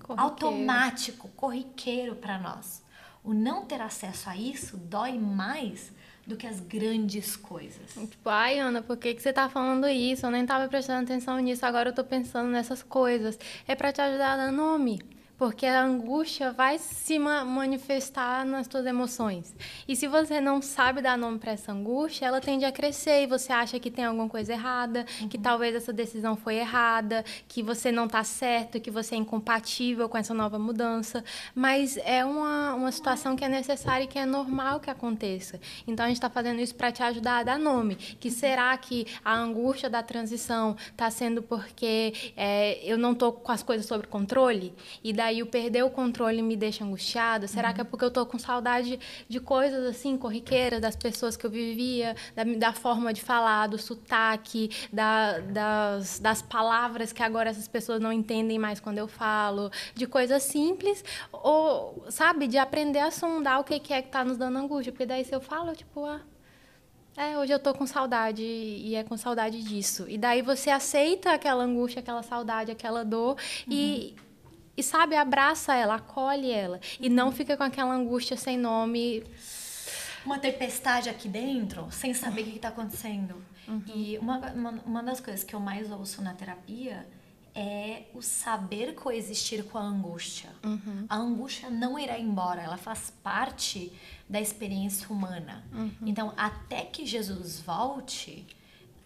corriqueiro. 0.00 0.20
automático, 0.20 1.28
corriqueiro 1.36 2.16
para 2.16 2.38
nós. 2.38 2.82
O 3.22 3.34
não 3.34 3.64
ter 3.64 3.80
acesso 3.80 4.30
a 4.30 4.36
isso 4.36 4.76
dói 4.76 5.18
mais 5.18 5.92
do 6.26 6.36
que 6.36 6.46
as 6.46 6.60
grandes 6.60 7.36
coisas. 7.36 7.94
Tipo, 7.94 8.28
ai, 8.28 8.58
Ana, 8.58 8.82
por 8.82 8.96
que, 8.96 9.14
que 9.14 9.22
você 9.22 9.32
tá 9.32 9.48
falando 9.48 9.88
isso? 9.88 10.26
Eu 10.26 10.30
nem 10.30 10.44
tava 10.46 10.68
prestando 10.68 11.02
atenção 11.02 11.38
nisso, 11.38 11.64
agora 11.64 11.90
eu 11.90 11.94
tô 11.94 12.04
pensando 12.04 12.48
nessas 12.48 12.82
coisas. 12.82 13.38
É 13.66 13.74
para 13.74 13.92
te 13.92 14.00
ajudar 14.00 14.34
a 14.34 14.36
dar 14.36 14.52
nome 14.52 15.00
porque 15.38 15.64
a 15.64 15.84
angústia 15.84 16.50
vai 16.50 16.78
se 16.78 17.16
manifestar 17.16 18.44
nas 18.44 18.66
suas 18.66 18.84
emoções. 18.84 19.54
E 19.86 19.94
se 19.94 20.08
você 20.08 20.40
não 20.40 20.60
sabe 20.60 21.00
dar 21.00 21.16
nome 21.16 21.38
para 21.38 21.52
essa 21.52 21.70
angústia, 21.70 22.26
ela 22.26 22.40
tende 22.40 22.64
a 22.64 22.72
crescer 22.72 23.22
e 23.22 23.26
você 23.26 23.52
acha 23.52 23.78
que 23.78 23.88
tem 23.88 24.04
alguma 24.04 24.28
coisa 24.28 24.52
errada, 24.52 25.06
uhum. 25.20 25.28
que 25.28 25.38
talvez 25.38 25.76
essa 25.76 25.92
decisão 25.92 26.36
foi 26.36 26.56
errada, 26.56 27.24
que 27.46 27.62
você 27.62 27.92
não 27.92 28.06
está 28.06 28.24
certo, 28.24 28.80
que 28.80 28.90
você 28.90 29.14
é 29.14 29.18
incompatível 29.18 30.08
com 30.08 30.18
essa 30.18 30.34
nova 30.34 30.58
mudança. 30.58 31.24
Mas 31.54 31.96
é 31.98 32.24
uma, 32.24 32.74
uma 32.74 32.90
situação 32.90 33.36
que 33.36 33.44
é 33.44 33.48
necessária 33.48 34.04
e 34.04 34.08
que 34.08 34.18
é 34.18 34.26
normal 34.26 34.80
que 34.80 34.90
aconteça. 34.90 35.60
Então 35.86 36.04
a 36.04 36.08
gente 36.08 36.16
está 36.16 36.28
fazendo 36.28 36.60
isso 36.60 36.74
para 36.74 36.90
te 36.90 37.02
ajudar 37.04 37.38
a 37.38 37.42
dar 37.44 37.58
nome. 37.58 37.94
Que 37.94 38.28
será 38.28 38.76
que 38.76 39.06
a 39.24 39.34
angústia 39.36 39.88
da 39.88 40.02
transição 40.02 40.76
está 40.90 41.08
sendo 41.12 41.42
porque 41.42 42.32
é, 42.36 42.80
eu 42.82 42.98
não 42.98 43.12
estou 43.12 43.32
com 43.32 43.52
as 43.52 43.62
coisas 43.62 43.86
sob 43.86 44.04
controle? 44.08 44.74
E 45.04 45.12
daí 45.12 45.27
aí 45.28 45.42
o 45.42 45.46
perder 45.46 45.84
o 45.84 45.90
controle 45.90 46.42
me 46.42 46.56
deixa 46.56 46.84
angustiada? 46.84 47.46
Será 47.46 47.68
uhum. 47.68 47.74
que 47.74 47.80
é 47.80 47.84
porque 47.84 48.04
eu 48.04 48.10
tô 48.10 48.26
com 48.26 48.38
saudade 48.38 48.98
de 49.28 49.40
coisas 49.40 49.84
assim, 49.86 50.16
corriqueiras, 50.16 50.80
das 50.80 50.96
pessoas 50.96 51.36
que 51.36 51.46
eu 51.46 51.50
vivia, 51.50 52.16
da, 52.34 52.44
da 52.44 52.72
forma 52.72 53.12
de 53.12 53.22
falar, 53.22 53.66
do 53.68 53.78
sotaque, 53.78 54.70
da, 54.92 55.38
das, 55.38 56.18
das 56.18 56.42
palavras 56.42 57.12
que 57.12 57.22
agora 57.22 57.50
essas 57.50 57.68
pessoas 57.68 58.00
não 58.00 58.12
entendem 58.12 58.58
mais 58.58 58.80
quando 58.80 58.98
eu 58.98 59.08
falo, 59.08 59.70
de 59.94 60.06
coisas 60.06 60.42
simples, 60.42 61.04
ou, 61.32 62.04
sabe, 62.08 62.46
de 62.46 62.58
aprender 62.58 63.00
a 63.00 63.10
sondar 63.10 63.60
o 63.60 63.64
que, 63.64 63.78
que 63.78 63.92
é 63.92 64.02
que 64.02 64.08
tá 64.08 64.24
nos 64.24 64.36
dando 64.36 64.58
angústia. 64.58 64.92
Porque 64.92 65.06
daí 65.06 65.24
se 65.24 65.34
eu 65.34 65.40
falo, 65.40 65.74
tipo, 65.74 66.04
ah. 66.04 66.20
É, 67.16 67.36
hoje 67.36 67.52
eu 67.52 67.58
tô 67.58 67.74
com 67.74 67.84
saudade 67.84 68.44
e 68.44 68.94
é 68.94 69.02
com 69.02 69.16
saudade 69.16 69.60
disso. 69.60 70.06
E 70.08 70.16
daí 70.16 70.40
você 70.40 70.70
aceita 70.70 71.32
aquela 71.32 71.64
angústia, 71.64 71.98
aquela 71.98 72.22
saudade, 72.22 72.70
aquela 72.70 73.04
dor 73.04 73.30
uhum. 73.66 73.72
e 73.72 74.14
e 74.78 74.82
sabe, 74.82 75.16
abraça 75.16 75.74
ela, 75.74 75.96
acolhe 75.96 76.52
ela. 76.52 76.80
E 77.00 77.08
não 77.08 77.32
fica 77.32 77.56
com 77.56 77.64
aquela 77.64 77.92
angústia 77.92 78.36
sem 78.36 78.56
nome. 78.56 79.24
Uma 80.24 80.38
tempestade 80.38 81.08
aqui 81.08 81.28
dentro, 81.28 81.88
sem 81.90 82.14
saber 82.14 82.42
o 82.42 82.44
que 82.44 82.56
está 82.56 82.68
acontecendo. 82.68 83.34
Uhum. 83.66 83.82
E 83.92 84.16
uma, 84.18 84.38
uma, 84.52 84.70
uma 84.86 85.02
das 85.02 85.18
coisas 85.20 85.42
que 85.42 85.52
eu 85.52 85.58
mais 85.58 85.90
ouço 85.90 86.22
na 86.22 86.32
terapia 86.32 87.04
é 87.56 88.04
o 88.14 88.22
saber 88.22 88.94
coexistir 88.94 89.64
com 89.64 89.78
a 89.78 89.82
angústia. 89.82 90.50
Uhum. 90.62 91.06
A 91.08 91.16
angústia 91.16 91.68
não 91.68 91.98
irá 91.98 92.16
embora, 92.16 92.62
ela 92.62 92.76
faz 92.76 93.12
parte 93.20 93.92
da 94.28 94.40
experiência 94.40 95.08
humana. 95.08 95.64
Uhum. 95.72 95.90
Então, 96.06 96.32
até 96.36 96.84
que 96.84 97.04
Jesus 97.04 97.58
volte, 97.58 98.46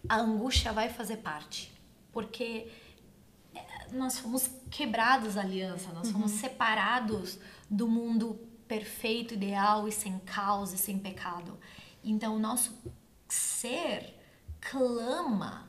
a 0.07 0.17
angústia 0.17 0.71
vai 0.71 0.91
fazer 0.91 1.17
parte. 1.17 1.73
Porque 2.13 2.69
nós 3.93 4.19
fomos 4.19 4.51
quebrados 4.71 5.37
a 5.37 5.43
aliança, 5.43 5.93
nós 5.93 6.11
fomos 6.11 6.33
uhum. 6.33 6.39
separados 6.39 7.39
do 7.71 7.89
mundo 7.89 8.39
perfeito, 8.67 9.35
ideal 9.35 9.87
e 9.87 9.93
sem 9.93 10.19
caos 10.21 10.73
e 10.73 10.79
sem 10.79 10.99
pecado. 10.99 11.59
Então, 12.03 12.37
o 12.37 12.39
nosso 12.39 12.77
ser 13.29 14.19
clama, 14.61 15.69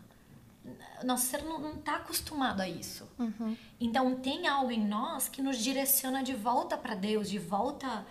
nosso 1.03 1.25
ser 1.25 1.44
não 1.44 1.74
está 1.74 1.98
acostumado 1.98 2.62
a 2.62 2.68
isso. 2.68 3.08
Uhum. 3.20 3.58
Então, 3.80 4.15
tem 4.15 4.48
algo 4.48 4.72
em 4.72 4.86
nós 4.86 5.27
que 5.27 5.42
nos 5.42 5.58
direciona 5.58 6.24
de 6.24 6.34
volta 6.34 6.77
para 6.77 6.96
Deus, 6.96 7.30
de 7.30 7.39
volta 7.39 8.06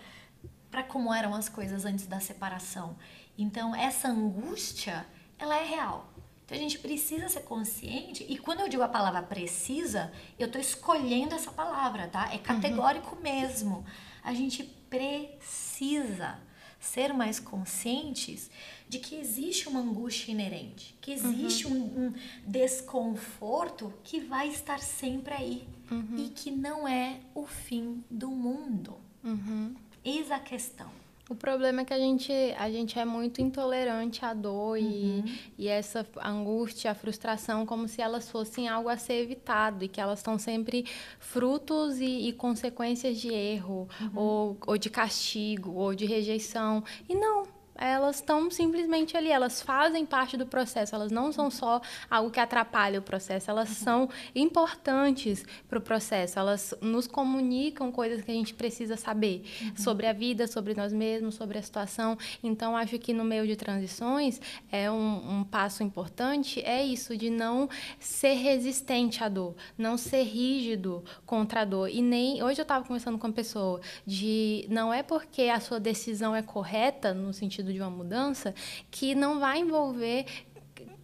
para 0.69 0.83
como 0.83 1.13
eram 1.13 1.33
as 1.35 1.49
coisas 1.49 1.85
antes 1.85 2.07
da 2.07 2.19
separação. 2.19 2.95
Então, 3.37 3.75
essa 3.75 4.07
angústia, 4.07 5.05
ela 5.37 5.55
é 5.55 5.63
real. 5.63 6.07
Então 6.45 6.57
a 6.57 6.61
gente 6.61 6.79
precisa 6.79 7.29
ser 7.29 7.41
consciente, 7.41 8.25
e 8.27 8.37
quando 8.37 8.59
eu 8.59 8.69
digo 8.69 8.83
a 8.83 8.87
palavra 8.87 9.23
precisa, 9.23 10.11
eu 10.37 10.47
estou 10.47 10.59
escolhendo 10.59 11.33
essa 11.33 11.51
palavra, 11.51 12.07
tá? 12.07 12.33
É 12.33 12.37
categórico 12.37 13.15
uhum. 13.15 13.21
mesmo. 13.21 13.85
A 14.23 14.33
gente 14.33 14.63
precisa 14.63 16.39
ser 16.79 17.13
mais 17.13 17.39
conscientes 17.39 18.51
de 18.89 18.99
que 18.99 19.15
existe 19.15 19.69
uma 19.69 19.79
angústia 19.79 20.31
inerente, 20.31 20.95
que 21.01 21.11
existe 21.11 21.65
uhum. 21.65 21.73
um, 21.73 22.05
um, 22.07 22.13
desconforto 22.45 23.93
que 24.03 24.19
vai 24.19 24.49
estar 24.49 24.79
sempre 24.79 25.33
aí 25.33 25.67
uhum. 25.89 26.17
e 26.17 26.29
que 26.29 26.51
não 26.51 26.85
é 26.87 27.19
o 27.33 27.47
fim 27.47 28.03
do 28.11 28.29
mundo. 28.29 28.97
Uhum. 29.23 29.73
Eis 30.03 30.29
a 30.29 30.39
questão. 30.39 30.91
O 31.29 31.35
problema 31.35 31.81
é 31.81 31.85
que 31.85 31.93
a 31.93 31.97
gente, 31.97 32.31
a 32.57 32.69
gente 32.69 32.99
é 32.99 33.05
muito 33.05 33.41
intolerante 33.41 34.25
à 34.25 34.33
dor 34.33 34.77
uhum. 34.77 35.23
e, 35.25 35.53
e 35.57 35.67
essa 35.69 36.05
angústia, 36.21 36.91
a 36.91 36.95
frustração, 36.95 37.65
como 37.65 37.87
se 37.87 38.01
elas 38.01 38.29
fossem 38.29 38.67
algo 38.67 38.89
a 38.89 38.97
ser 38.97 39.13
evitado 39.13 39.85
e 39.85 39.87
que 39.87 40.01
elas 40.01 40.19
estão 40.19 40.37
sempre 40.37 40.85
frutos 41.19 41.99
e, 41.99 42.27
e 42.27 42.33
consequências 42.33 43.17
de 43.17 43.33
erro, 43.33 43.87
uhum. 44.01 44.11
ou, 44.13 44.57
ou 44.67 44.77
de 44.77 44.89
castigo, 44.89 45.71
ou 45.71 45.95
de 45.95 46.05
rejeição. 46.05 46.83
E 47.07 47.15
não, 47.15 47.43
elas 47.75 48.17
estão 48.17 48.49
simplesmente 48.49 49.17
ali, 49.17 49.29
elas 49.29 49.61
fazem 49.61 50.05
parte 50.05 50.37
do 50.37 50.45
processo, 50.45 50.95
elas 50.95 51.11
não 51.11 51.31
são 51.31 51.49
só 51.49 51.81
algo 52.09 52.29
que 52.29 52.39
atrapalha 52.39 52.99
o 52.99 53.01
processo, 53.01 53.49
elas 53.49 53.69
uhum. 53.69 53.75
são 53.75 54.09
importantes 54.35 55.45
para 55.67 55.79
o 55.79 55.81
processo, 55.81 56.39
elas 56.39 56.73
nos 56.81 57.07
comunicam 57.07 57.91
coisas 57.91 58.23
que 58.23 58.31
a 58.31 58.33
gente 58.33 58.53
precisa 58.53 58.97
saber 58.97 59.43
uhum. 59.61 59.77
sobre 59.77 60.07
a 60.07 60.13
vida, 60.13 60.47
sobre 60.47 60.73
nós 60.73 60.93
mesmos, 60.93 61.35
sobre 61.35 61.57
a 61.57 61.61
situação. 61.61 62.17
Então, 62.43 62.75
acho 62.77 62.97
que 62.99 63.13
no 63.13 63.23
meio 63.23 63.47
de 63.47 63.55
transições, 63.55 64.39
é 64.71 64.89
um, 64.89 65.39
um 65.39 65.43
passo 65.43 65.83
importante 65.83 66.61
é 66.61 66.83
isso, 66.83 67.15
de 67.15 67.29
não 67.29 67.69
ser 67.99 68.33
resistente 68.33 69.23
à 69.23 69.29
dor, 69.29 69.55
não 69.77 69.97
ser 69.97 70.23
rígido 70.23 71.03
contra 71.25 71.61
a 71.61 71.65
dor. 71.65 71.89
E 71.89 72.01
nem. 72.01 72.43
Hoje 72.43 72.59
eu 72.59 72.63
estava 72.63 72.85
conversando 72.85 73.17
com 73.17 73.27
uma 73.27 73.33
pessoa 73.33 73.79
de 74.05 74.65
não 74.69 74.93
é 74.93 75.03
porque 75.03 75.43
a 75.43 75.59
sua 75.59 75.79
decisão 75.79 76.35
é 76.35 76.41
correta, 76.41 77.13
no 77.13 77.33
sentido 77.63 77.73
de 77.73 77.79
uma 77.79 77.89
mudança 77.89 78.53
que 78.91 79.15
não 79.15 79.39
vai 79.39 79.59
envolver 79.59 80.25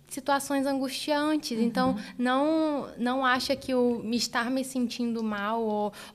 situações 0.08 0.66
angustiantes. 0.66 1.58
Uhum. 1.58 1.64
Então, 1.64 1.98
não 2.18 2.90
não 2.98 3.26
acha 3.26 3.56
que 3.56 3.74
o 3.74 4.02
me 4.04 4.18
estar 4.18 4.50
me 4.50 4.64
sentindo 4.64 5.24
mal 5.24 5.62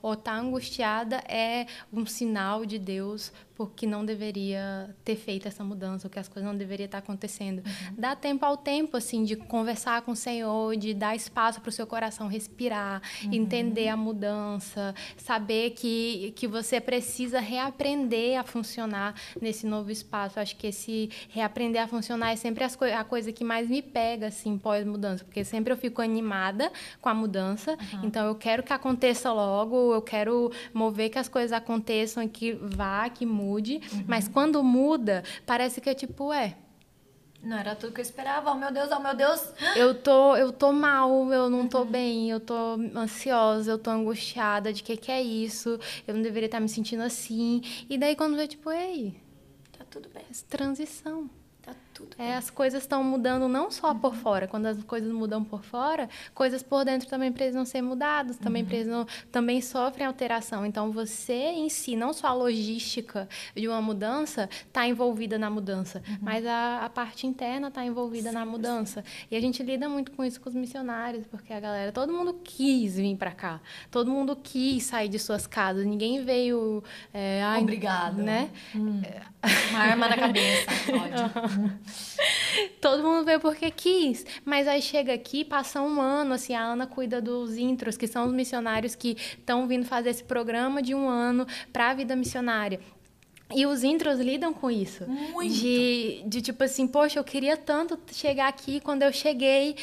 ou 0.02 0.12
estar 0.12 0.34
tá 0.34 0.38
angustiada 0.38 1.16
é 1.28 1.66
um 1.92 2.04
sinal 2.04 2.66
de 2.66 2.78
Deus 2.78 3.32
porque 3.56 3.86
não 3.86 4.04
deveria 4.04 4.94
ter 5.04 5.16
feito 5.16 5.46
essa 5.46 5.62
mudança, 5.62 6.06
ou 6.06 6.10
que 6.10 6.18
as 6.18 6.26
coisas 6.26 6.50
não 6.50 6.56
deveriam 6.56 6.86
estar 6.86 6.98
acontecendo. 6.98 7.58
Uhum. 7.58 7.94
Dá 7.96 8.16
tempo 8.16 8.44
ao 8.44 8.56
tempo, 8.56 8.96
assim, 8.96 9.22
de 9.22 9.36
conversar 9.36 10.02
com 10.02 10.12
o 10.12 10.16
Senhor, 10.16 10.76
de 10.76 10.92
dar 10.92 11.14
espaço 11.14 11.60
para 11.60 11.68
o 11.68 11.72
seu 11.72 11.86
coração 11.86 12.26
respirar, 12.26 13.00
uhum. 13.24 13.32
entender 13.32 13.88
a 13.88 13.96
mudança, 13.96 14.94
saber 15.16 15.70
que, 15.70 16.32
que 16.34 16.48
você 16.48 16.80
precisa 16.80 17.38
reaprender 17.38 18.38
a 18.38 18.42
funcionar 18.42 19.14
nesse 19.40 19.66
novo 19.66 19.90
espaço. 19.90 20.40
Acho 20.40 20.56
que 20.56 20.66
esse 20.66 21.10
reaprender 21.28 21.80
a 21.80 21.86
funcionar 21.86 22.32
é 22.32 22.36
sempre 22.36 22.64
as 22.64 22.74
co 22.74 22.84
a 22.84 23.04
coisa 23.04 23.30
que 23.32 23.44
mais 23.44 23.68
me 23.68 23.82
pega, 23.82 24.26
assim, 24.26 24.58
pós-mudança, 24.58 25.24
porque 25.24 25.44
sempre 25.44 25.72
eu 25.72 25.76
fico 25.76 26.02
animada 26.02 26.72
com 27.00 27.08
a 27.08 27.14
mudança, 27.14 27.72
uhum. 27.72 28.00
então 28.04 28.26
eu 28.26 28.34
quero 28.34 28.62
que 28.62 28.72
aconteça 28.72 29.32
logo, 29.32 29.94
eu 29.94 30.02
quero 30.02 30.50
mover 30.72 31.10
que 31.10 31.18
as 31.18 31.28
coisas 31.28 31.52
aconteçam 31.52 32.22
e 32.22 32.28
que 32.28 32.52
vá, 32.52 33.08
que 33.08 33.24
mude 33.24 33.43
mude, 33.44 33.80
uhum. 33.92 34.04
mas 34.06 34.26
quando 34.28 34.62
muda, 34.62 35.22
parece 35.46 35.80
que 35.80 35.90
é 35.90 35.94
tipo, 35.94 36.32
é. 36.32 36.56
não 37.42 37.58
era 37.58 37.74
tudo 37.76 37.92
que 37.92 38.00
eu 38.00 38.02
esperava. 38.02 38.50
Oh 38.50 38.54
meu 38.54 38.72
Deus, 38.72 38.88
oh 38.90 39.00
meu 39.00 39.14
Deus. 39.14 39.40
Eu 39.76 39.94
tô, 40.02 40.36
eu 40.36 40.50
tô 40.52 40.72
mal, 40.72 41.32
eu 41.32 41.50
não 41.50 41.68
tô 41.68 41.84
bem, 41.84 42.30
eu 42.30 42.40
tô 42.40 42.76
ansiosa, 42.96 43.70
eu 43.72 43.78
tô 43.78 43.90
angustiada 43.90 44.72
de 44.72 44.82
que 44.82 44.96
que 44.96 45.12
é 45.12 45.22
isso, 45.22 45.78
eu 46.06 46.14
não 46.14 46.22
deveria 46.22 46.46
estar 46.46 46.60
me 46.60 46.68
sentindo 46.68 47.02
assim. 47.02 47.60
E 47.88 47.98
daí 47.98 48.16
quando 48.16 48.36
vê, 48.36 48.46
tipo, 48.48 48.70
ei, 48.70 49.14
Tá 49.76 49.84
tudo 49.90 50.08
bem. 50.08 50.24
transição. 50.48 51.28
Tá 51.62 51.74
tudo 51.94 52.10
É, 52.18 52.24
bem. 52.26 52.34
as 52.34 52.50
coisas 52.50 52.82
estão 52.82 53.02
mudando 53.04 53.48
não 53.48 53.70
só 53.70 53.94
por 53.94 54.14
fora. 54.14 54.46
Quando 54.48 54.66
as 54.66 54.82
coisas 54.84 55.10
mudam 55.12 55.42
por 55.44 55.62
fora, 55.64 56.08
coisas 56.34 56.62
por 56.62 56.84
dentro 56.84 57.08
também 57.08 57.30
precisam 57.32 57.64
ser 57.64 57.80
mudadas, 57.82 58.36
também 58.36 58.64
precisam, 58.64 59.06
também 59.32 59.60
sofrem 59.60 60.06
alteração. 60.06 60.66
Então 60.66 60.90
você 60.90 61.32
em 61.34 61.68
si, 61.68 61.96
não 61.96 62.12
só 62.12 62.26
a 62.28 62.34
logística 62.34 63.28
de 63.54 63.68
uma 63.68 63.80
mudança 63.80 64.48
está 64.66 64.86
envolvida 64.86 65.38
na 65.38 65.48
mudança, 65.48 66.02
mas 66.20 66.44
a, 66.44 66.84
a 66.84 66.90
parte 66.90 67.26
interna 67.26 67.68
está 67.68 67.84
envolvida 67.84 68.32
na 68.32 68.44
mudança. 68.44 69.04
E 69.30 69.36
a 69.36 69.40
gente 69.40 69.62
lida 69.62 69.88
muito 69.88 70.10
com 70.12 70.24
isso 70.24 70.40
com 70.40 70.48
os 70.48 70.54
missionários, 70.54 71.26
porque 71.26 71.52
a 71.52 71.60
galera, 71.60 71.92
todo 71.92 72.12
mundo 72.12 72.40
quis 72.42 72.96
vir 72.96 73.16
para 73.16 73.30
cá, 73.30 73.60
todo 73.90 74.10
mundo 74.10 74.34
quis 74.36 74.82
sair 74.84 75.08
de 75.08 75.18
suas 75.18 75.46
casas, 75.46 75.86
ninguém 75.86 76.24
veio, 76.24 76.82
é, 77.12 77.40
Obrigado. 77.60 78.22
né? 78.22 78.50
Uma 79.70 79.78
arma 79.78 80.08
na 80.08 80.16
cabeça. 80.16 80.66
Pode. 80.86 81.83
Todo 82.80 83.02
mundo 83.02 83.24
veio 83.24 83.40
porque 83.40 83.70
quis. 83.70 84.24
Mas 84.44 84.66
aí 84.66 84.80
chega 84.80 85.12
aqui, 85.14 85.44
passa 85.44 85.80
um 85.80 86.00
ano, 86.00 86.34
assim, 86.34 86.54
a 86.54 86.62
Ana 86.62 86.86
cuida 86.86 87.20
dos 87.20 87.56
intros, 87.56 87.96
que 87.96 88.06
são 88.06 88.26
os 88.26 88.32
missionários 88.32 88.94
que 88.94 89.16
estão 89.38 89.66
vindo 89.66 89.86
fazer 89.86 90.10
esse 90.10 90.24
programa 90.24 90.82
de 90.82 90.94
um 90.94 91.08
ano 91.08 91.46
para 91.72 91.90
a 91.90 91.94
vida 91.94 92.16
missionária. 92.16 92.80
E 93.54 93.66
os 93.66 93.82
intros 93.84 94.18
lidam 94.18 94.52
com 94.52 94.70
isso. 94.70 95.04
Muito. 95.06 95.52
De, 95.52 96.22
de 96.26 96.40
tipo 96.42 96.64
assim, 96.64 96.86
poxa, 96.86 97.18
eu 97.18 97.24
queria 97.24 97.56
tanto 97.56 97.98
chegar 98.12 98.48
aqui. 98.48 98.80
Quando 98.80 99.02
eu 99.02 99.12
cheguei, 99.12 99.76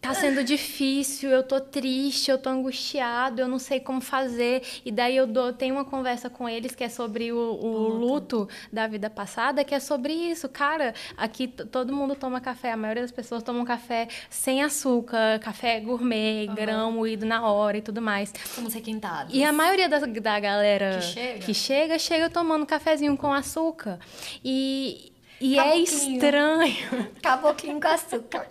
tá 0.00 0.12
sendo 0.14 0.42
difícil, 0.42 1.30
eu 1.30 1.42
tô 1.42 1.60
triste, 1.60 2.30
eu 2.30 2.38
tô 2.38 2.50
angustiado, 2.50 3.40
eu 3.40 3.48
não 3.48 3.58
sei 3.58 3.80
como 3.80 4.00
fazer. 4.00 4.62
E 4.84 4.90
daí 4.90 5.16
eu 5.16 5.26
dou, 5.26 5.52
tenho 5.52 5.74
uma 5.74 5.84
conversa 5.84 6.28
com 6.28 6.48
eles 6.48 6.74
que 6.74 6.84
é 6.84 6.88
sobre 6.88 7.32
o, 7.32 7.36
o 7.38 7.88
luto 7.88 8.48
da 8.72 8.86
vida 8.86 9.08
passada, 9.08 9.62
que 9.64 9.74
é 9.74 9.80
sobre 9.80 10.12
isso. 10.12 10.48
Cara, 10.48 10.94
aqui 11.16 11.46
todo 11.48 11.92
mundo 11.94 12.14
toma 12.14 12.40
café, 12.40 12.72
a 12.72 12.76
maioria 12.76 13.02
das 13.02 13.12
pessoas 13.12 13.42
tomam 13.42 13.64
café 13.64 14.08
sem 14.30 14.62
açúcar, 14.62 15.38
café 15.40 15.80
gourmet, 15.80 16.46
grão 16.54 16.90
moído 16.92 17.24
na 17.26 17.46
hora 17.48 17.78
e 17.78 17.82
tudo 17.82 18.00
mais. 18.02 18.32
Somos 18.54 18.74
requintados. 18.74 19.34
E 19.34 19.44
a 19.44 19.52
maioria 19.52 19.88
da, 19.88 19.98
da 20.00 20.40
galera 20.40 20.98
Que 20.98 21.04
chega. 21.04 21.38
que 21.40 21.54
chega, 21.54 21.98
chega 21.98 22.30
tomando 22.30 22.66
cafezinho 22.96 23.16
com 23.16 23.32
açúcar. 23.32 23.98
E, 24.44 25.12
e 25.40 25.58
é 25.58 25.62
Caboclinho. 25.62 26.14
estranho. 26.14 27.08
Caboclinho 27.22 27.80
com 27.80 27.88
açúcar. 27.88 28.48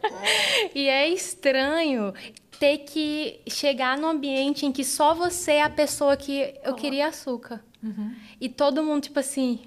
e 0.74 0.88
é 0.88 1.10
estranho 1.10 2.14
ter 2.60 2.80
que 2.80 3.42
chegar 3.48 3.98
num 3.98 4.08
ambiente 4.08 4.66
em 4.66 4.72
que 4.72 4.84
só 4.84 5.14
você 5.14 5.54
é 5.54 5.64
a 5.64 5.70
pessoa 5.70 6.16
que 6.16 6.54
eu 6.64 6.76
queria 6.76 7.08
açúcar. 7.08 7.64
E 8.42 8.50
todo 8.50 8.82
mundo, 8.82 9.04
tipo 9.04 9.20
assim, 9.20 9.60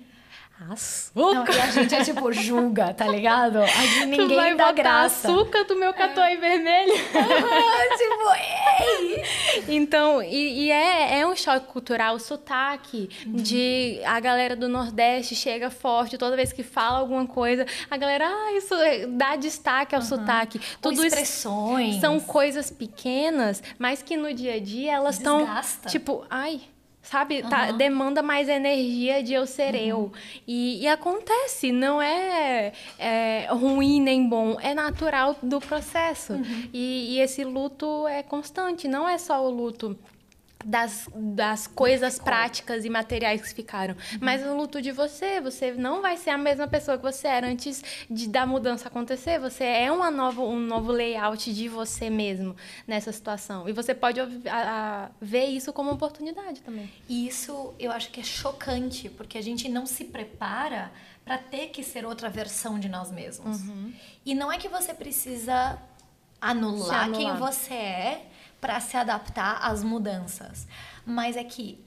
açúcar? 0.70 1.34
Não, 1.34 1.46
e 1.56 1.60
a 1.60 1.66
gente 1.70 1.94
é 1.94 2.04
tipo, 2.04 2.32
julga, 2.32 2.92
tá 2.94 3.06
ligado? 3.06 3.58
A 3.62 3.66
gente, 3.66 4.16
tu 4.16 4.22
ninguém 4.22 4.36
vai 4.36 4.54
dá 4.56 4.66
botar 4.66 4.72
graça. 4.82 5.28
açúcar 5.28 5.64
do 5.64 5.76
meu 5.76 5.92
catuai 5.94 6.36
vermelho? 6.36 6.92
tipo, 7.98 8.32
ei! 8.80 9.24
Então, 9.68 10.22
e, 10.22 10.64
e 10.66 10.70
é, 10.70 11.20
é 11.20 11.26
um 11.26 11.34
choque 11.36 11.66
cultural, 11.66 12.14
o 12.16 12.18
sotaque 12.18 13.08
de 13.26 14.00
a 14.04 14.18
galera 14.20 14.54
do 14.56 14.68
Nordeste 14.68 15.34
chega 15.34 15.70
forte 15.70 16.16
toda 16.18 16.36
vez 16.36 16.52
que 16.52 16.62
fala 16.62 16.98
alguma 16.98 17.26
coisa, 17.26 17.66
a 17.90 17.96
galera, 17.96 18.26
ah, 18.26 18.52
isso 18.56 18.74
é- 18.74 19.06
dá 19.06 19.36
destaque 19.36 19.94
ao 19.94 20.02
sotaque. 20.02 20.58
Ou 20.82 20.90
Tudo 20.92 21.04
expressões. 21.04 22.00
são 22.00 22.20
coisas 22.20 22.70
pequenas, 22.70 23.62
mas 23.78 24.02
que 24.02 24.16
no 24.16 24.32
dia 24.32 24.54
a 24.54 24.60
dia 24.60 24.92
elas 24.94 25.16
estão 25.16 25.46
tipo, 25.86 26.24
ai, 26.30 26.60
sabe, 27.08 27.42
tá, 27.42 27.72
demanda 27.72 28.22
mais 28.22 28.48
energia 28.48 29.22
de 29.22 29.32
eu 29.32 29.46
ser 29.46 29.74
Uhum. 29.74 29.80
eu. 29.80 30.12
E, 30.46 30.82
e 30.82 30.88
acontece, 30.88 31.72
não 31.72 32.02
é, 32.02 32.72
é 32.98 33.48
ruim 33.50 34.00
nem 34.00 34.28
bom, 34.28 34.58
é 34.60 34.74
natural 34.74 35.34
do 35.42 35.58
processo. 35.58 36.34
Uhum. 36.34 36.68
E, 36.72 37.14
e 37.16 37.20
esse 37.20 37.44
luto 37.44 38.06
é 38.06 38.22
constante, 38.22 38.86
não 38.86 39.08
é 39.08 39.16
só 39.16 39.42
o 39.42 39.50
luto 39.50 39.96
das, 40.64 41.08
das 41.14 41.66
coisas 41.68 42.18
práticas 42.18 42.84
e 42.84 42.90
materiais 42.90 43.40
que 43.42 43.54
ficaram, 43.54 43.94
Uhum. 43.94 44.18
mas 44.20 44.44
o 44.44 44.56
luto 44.56 44.82
de 44.82 44.90
você. 44.90 45.40
Você 45.40 45.72
não 45.72 46.02
vai 46.02 46.16
ser 46.16 46.30
a 46.30 46.38
mesma 46.38 46.66
pessoa 46.66 46.96
que 46.96 47.02
você 47.02 47.28
era 47.28 47.46
antes 47.46 47.82
de 48.10 48.28
da 48.28 48.44
mudança 48.44 48.88
acontecer. 48.88 49.38
Você 49.38 49.62
é 49.64 49.90
uma 49.92 50.10
nova, 50.10 50.42
um 50.42 50.58
novo 50.58 50.90
layout 50.90 51.52
de 51.54 51.68
você 51.68 52.10
mesmo 52.10 52.56
nessa 52.88 53.12
situação. 53.12 53.68
E 53.68 53.72
você 53.72 53.94
pode 53.94 54.18
a- 54.20 54.26
a- 54.50 55.10
ver 55.20 55.44
isso 55.46 55.72
como 55.72 55.92
oportunidade 55.92 56.60
também. 56.62 56.90
E 57.08 57.28
isso 57.28 57.72
eu 57.78 57.92
acho 57.92 58.10
que 58.10 58.20
é 58.20 58.24
chocante, 58.24 59.08
porque 59.10 59.38
a 59.38 59.42
gente 59.42 59.68
não 59.68 59.86
se 59.86 60.04
prepara 60.06 60.90
para 61.24 61.38
ter 61.38 61.68
que 61.68 61.84
ser 61.84 62.04
outra 62.04 62.28
versão 62.28 62.80
de 62.80 62.88
nós 62.88 63.12
mesmos. 63.12 63.60
E 64.26 64.34
não 64.34 64.50
é 64.50 64.58
que 64.58 64.68
você 64.68 64.92
precisa 64.92 65.78
anular, 66.40 67.04
anular. 67.04 67.10
quem 67.12 67.36
você 67.36 67.74
é 67.74 68.26
para 68.60 68.80
se 68.80 68.96
adaptar 68.96 69.58
às 69.62 69.82
mudanças, 69.84 70.66
mas 71.06 71.36
é 71.36 71.44
que 71.44 71.84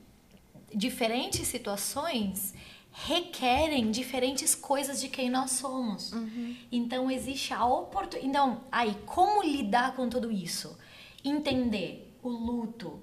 diferentes 0.74 1.48
situações 1.48 2.54
requerem 2.92 3.90
diferentes 3.92 4.54
coisas 4.54 5.00
de 5.00 5.08
quem 5.10 5.30
nós 5.30 5.52
somos. 5.52 6.12
Então 6.72 7.10
existe 7.10 7.54
a 7.54 7.66
oportunidade. 7.66 8.28
Então, 8.28 8.62
aí, 8.72 8.96
como 9.06 9.44
lidar 9.44 9.96
com 9.96 10.10
tudo 10.10 10.32
isso? 10.32 10.78
Entender 11.24 12.18
o 12.22 12.30
luto, 12.30 13.02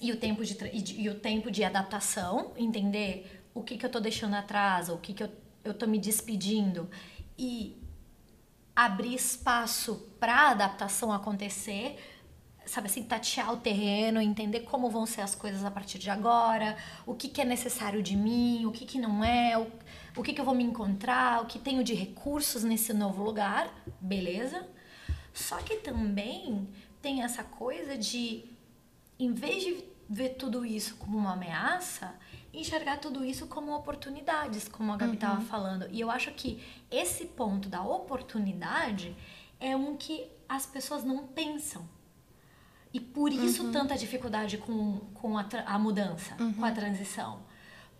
e 0.00 0.12
o 0.12 0.16
tempo 0.18 0.44
de, 0.44 0.54
tra- 0.54 0.68
e 0.72 1.08
o 1.08 1.14
tempo 1.14 1.50
de 1.50 1.64
adaptação, 1.64 2.52
entender 2.56 3.42
o 3.54 3.62
que, 3.62 3.78
que 3.78 3.86
eu 3.86 3.90
tô 3.90 3.98
deixando 3.98 4.34
atrás, 4.34 4.90
o 4.90 4.98
que, 4.98 5.14
que 5.14 5.22
eu, 5.22 5.30
eu 5.64 5.72
tô 5.72 5.86
me 5.86 5.98
despedindo 5.98 6.88
e 7.38 7.80
abrir 8.74 9.14
espaço 9.14 10.06
para 10.20 10.50
adaptação 10.50 11.10
acontecer, 11.10 11.98
sabe 12.66 12.88
assim, 12.88 13.02
tatear 13.02 13.52
o 13.52 13.56
terreno, 13.56 14.20
entender 14.20 14.60
como 14.60 14.90
vão 14.90 15.06
ser 15.06 15.22
as 15.22 15.34
coisas 15.34 15.64
a 15.64 15.70
partir 15.70 15.98
de 15.98 16.10
agora, 16.10 16.76
o 17.06 17.14
que, 17.14 17.28
que 17.28 17.40
é 17.40 17.44
necessário 17.44 18.02
de 18.02 18.16
mim, 18.16 18.66
o 18.66 18.72
que, 18.72 18.84
que 18.84 18.98
não 18.98 19.24
é, 19.24 19.56
o, 19.56 19.66
o 20.16 20.22
que, 20.22 20.32
que 20.32 20.40
eu 20.40 20.44
vou 20.44 20.54
me 20.54 20.64
encontrar, 20.64 21.42
o 21.42 21.46
que 21.46 21.58
tenho 21.58 21.82
de 21.82 21.94
recursos 21.94 22.64
nesse 22.64 22.92
novo 22.92 23.22
lugar, 23.22 23.72
beleza? 24.00 24.66
Só 25.32 25.56
que 25.58 25.76
também 25.76 26.68
tem 27.00 27.22
essa 27.22 27.44
coisa 27.44 27.96
de 27.96 28.44
em 29.18 29.32
vez 29.32 29.64
de 29.64 29.84
ver 30.08 30.30
tudo 30.30 30.64
isso 30.64 30.96
como 30.96 31.16
uma 31.18 31.32
ameaça, 31.32 32.14
enxergar 32.52 32.98
tudo 32.98 33.24
isso 33.24 33.46
como 33.46 33.74
oportunidades, 33.74 34.68
como 34.68 34.92
a 34.92 34.96
Gabi 34.96 35.14
estava 35.14 35.40
falando. 35.40 35.88
E 35.90 36.00
eu 36.00 36.10
acho 36.10 36.32
que 36.32 36.62
esse 36.90 37.26
ponto 37.26 37.68
da 37.68 37.82
oportunidade 37.82 39.16
é 39.58 39.76
um 39.76 39.96
que 39.96 40.26
as 40.48 40.64
pessoas 40.64 41.04
não 41.04 41.26
pensam. 41.26 41.86
E 42.96 43.00
por 43.00 43.30
isso 43.30 43.70
tanta 43.70 43.94
dificuldade 43.94 44.56
com, 44.56 45.00
com 45.12 45.36
a, 45.36 45.44
a 45.66 45.78
mudança, 45.78 46.34
com 46.56 46.64
a 46.64 46.72
transição. 46.72 47.40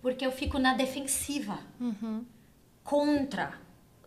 Porque 0.01 0.25
eu 0.25 0.33
fico 0.33 0.59
na 0.59 0.73
defensiva 0.73 1.59
contra 2.83 3.61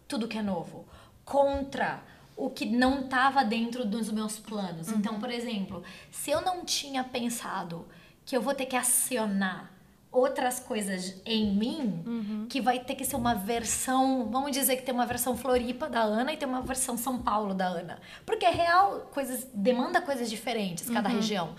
tudo 0.08 0.28
que 0.28 0.38
é 0.38 0.42
novo, 0.42 0.88
contra 1.24 2.04
o 2.36 2.50
que 2.50 2.66
não 2.66 3.02
estava 3.02 3.44
dentro 3.46 3.86
dos 3.86 4.10
meus 4.12 4.40
planos. 4.40 4.90
Então, 4.90 5.20
por 5.20 5.30
exemplo, 5.30 5.84
se 6.10 6.32
eu 6.32 6.42
não 6.42 6.66
tinha 6.66 7.04
pensado 7.04 7.86
que 8.26 8.36
eu 8.36 8.42
vou 8.42 8.56
ter 8.56 8.66
que 8.66 8.76
acionar 8.76 9.72
outras 10.12 10.60
coisas 10.60 11.22
em 11.26 11.56
mim, 11.56 12.48
que 12.50 12.60
vai 12.60 12.80
ter 12.80 12.96
que 12.96 13.06
ser 13.06 13.16
uma 13.16 13.36
versão, 13.36 14.28
vamos 14.32 14.52
dizer 14.52 14.76
que 14.76 14.82
tem 14.82 14.94
uma 14.94 15.06
versão 15.06 15.38
Floripa 15.38 15.88
da 15.88 16.02
Ana 16.02 16.34
e 16.34 16.38
tem 16.38 16.48
uma 16.48 16.62
versão 16.62 16.98
São 16.98 17.20
Paulo 17.20 17.54
da 17.54 17.68
Ana, 17.68 18.00
porque 18.26 18.46
é 18.46 18.50
real, 18.50 19.10
coisas 19.14 19.48
demanda 19.54 20.02
coisas 20.02 20.30
diferentes 20.30 20.90
cada 20.90 21.10
região. 21.10 21.56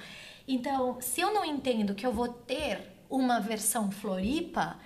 Então, 0.49 0.99
se 1.01 1.21
eu 1.21 1.33
não 1.33 1.45
entendo 1.45 1.95
que 1.95 2.05
eu 2.05 2.13
vou 2.13 2.29
ter 2.29 2.81
uma 3.09 3.39
versão 3.39 3.91
Floripa, 3.91 4.77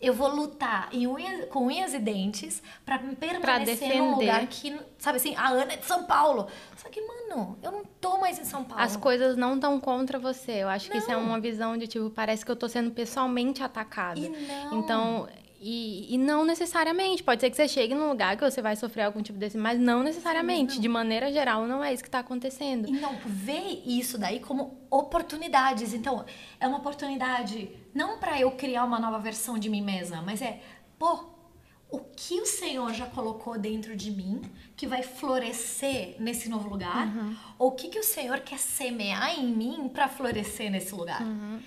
eu 0.00 0.14
vou 0.14 0.28
lutar 0.28 0.88
em 0.92 1.06
com 1.50 1.66
unhas 1.66 1.92
e 1.92 1.98
dentes 1.98 2.62
pra 2.86 2.98
permanecer 2.98 3.98
num 3.98 4.16
lugar 4.16 4.46
que, 4.46 4.74
sabe 4.98 5.16
assim, 5.16 5.36
a 5.36 5.48
Ana 5.50 5.74
é 5.74 5.76
de 5.76 5.84
São 5.84 6.04
Paulo. 6.04 6.46
Só 6.76 6.88
que, 6.88 7.00
mano, 7.02 7.58
eu 7.62 7.70
não 7.70 7.84
tô 8.00 8.16
mais 8.18 8.38
em 8.38 8.44
São 8.44 8.64
Paulo. 8.64 8.82
As 8.82 8.96
coisas 8.96 9.36
não 9.36 9.56
estão 9.56 9.78
contra 9.78 10.18
você. 10.18 10.52
Eu 10.52 10.68
acho 10.68 10.90
que 10.90 10.96
isso 10.96 11.10
é 11.10 11.14
Não. 11.14 11.22
uma 11.24 11.38
visão 11.38 11.76
de 11.76 11.86
tipo, 11.86 12.08
parece 12.08 12.44
que 12.44 12.50
eu 12.50 12.56
tô 12.56 12.66
sendo 12.66 12.90
pessoalmente 12.90 13.62
atacada. 13.62 14.18
E 14.18 14.28
não. 14.30 14.78
Então, 14.78 15.28
e, 15.60 16.14
e 16.14 16.16
não 16.16 16.46
necessariamente. 16.46 17.22
Pode 17.22 17.42
ser 17.42 17.50
que 17.50 17.56
você 17.56 17.68
chegue 17.68 17.94
num 17.94 18.08
lugar 18.08 18.38
que 18.38 18.42
você 18.50 18.62
vai 18.62 18.74
sofrer 18.76 19.02
algum 19.02 19.20
tipo 19.20 19.38
desse, 19.38 19.58
mas 19.58 19.78
não 19.78 20.02
necessariamente. 20.02 20.80
De 20.80 20.88
maneira 20.88 21.30
geral, 21.30 21.66
não 21.66 21.84
é 21.84 21.92
isso 21.92 22.02
que 22.02 22.08
tá 22.10 22.20
acontecendo. 22.20 22.88
E 22.88 22.92
não 22.92 23.16
vê 23.26 23.82
isso 23.84 24.16
daí 24.16 24.40
como 24.40 24.78
oportunidades. 24.90 25.92
Então, 25.92 26.24
é 26.58 26.66
uma 26.66 26.78
oportunidade 26.78 27.70
não 27.94 28.18
pra 28.18 28.40
eu 28.40 28.52
criar 28.52 28.84
uma 28.84 28.98
nova 28.98 29.18
versão 29.18 29.58
de 29.58 29.68
mim 29.68 29.82
mesma, 29.82 30.22
mas 30.22 30.40
é, 30.40 30.60
pô, 30.98 31.24
o 31.90 31.98
que 31.98 32.40
o 32.40 32.46
Senhor 32.46 32.92
já 32.94 33.06
colocou 33.06 33.58
dentro 33.58 33.96
de 33.96 34.10
mim 34.10 34.40
que 34.76 34.86
vai 34.86 35.02
florescer 35.02 36.14
nesse 36.20 36.48
novo 36.48 36.68
lugar? 36.68 37.06
Uhum. 37.08 37.36
Ou 37.58 37.68
o 37.68 37.72
que, 37.72 37.88
que 37.88 37.98
o 37.98 38.04
Senhor 38.04 38.40
quer 38.40 38.58
semear 38.58 39.38
em 39.38 39.46
mim 39.46 39.90
para 39.92 40.08
florescer 40.08 40.70
nesse 40.70 40.94
lugar? 40.94 41.20
Uhum. 41.22 41.60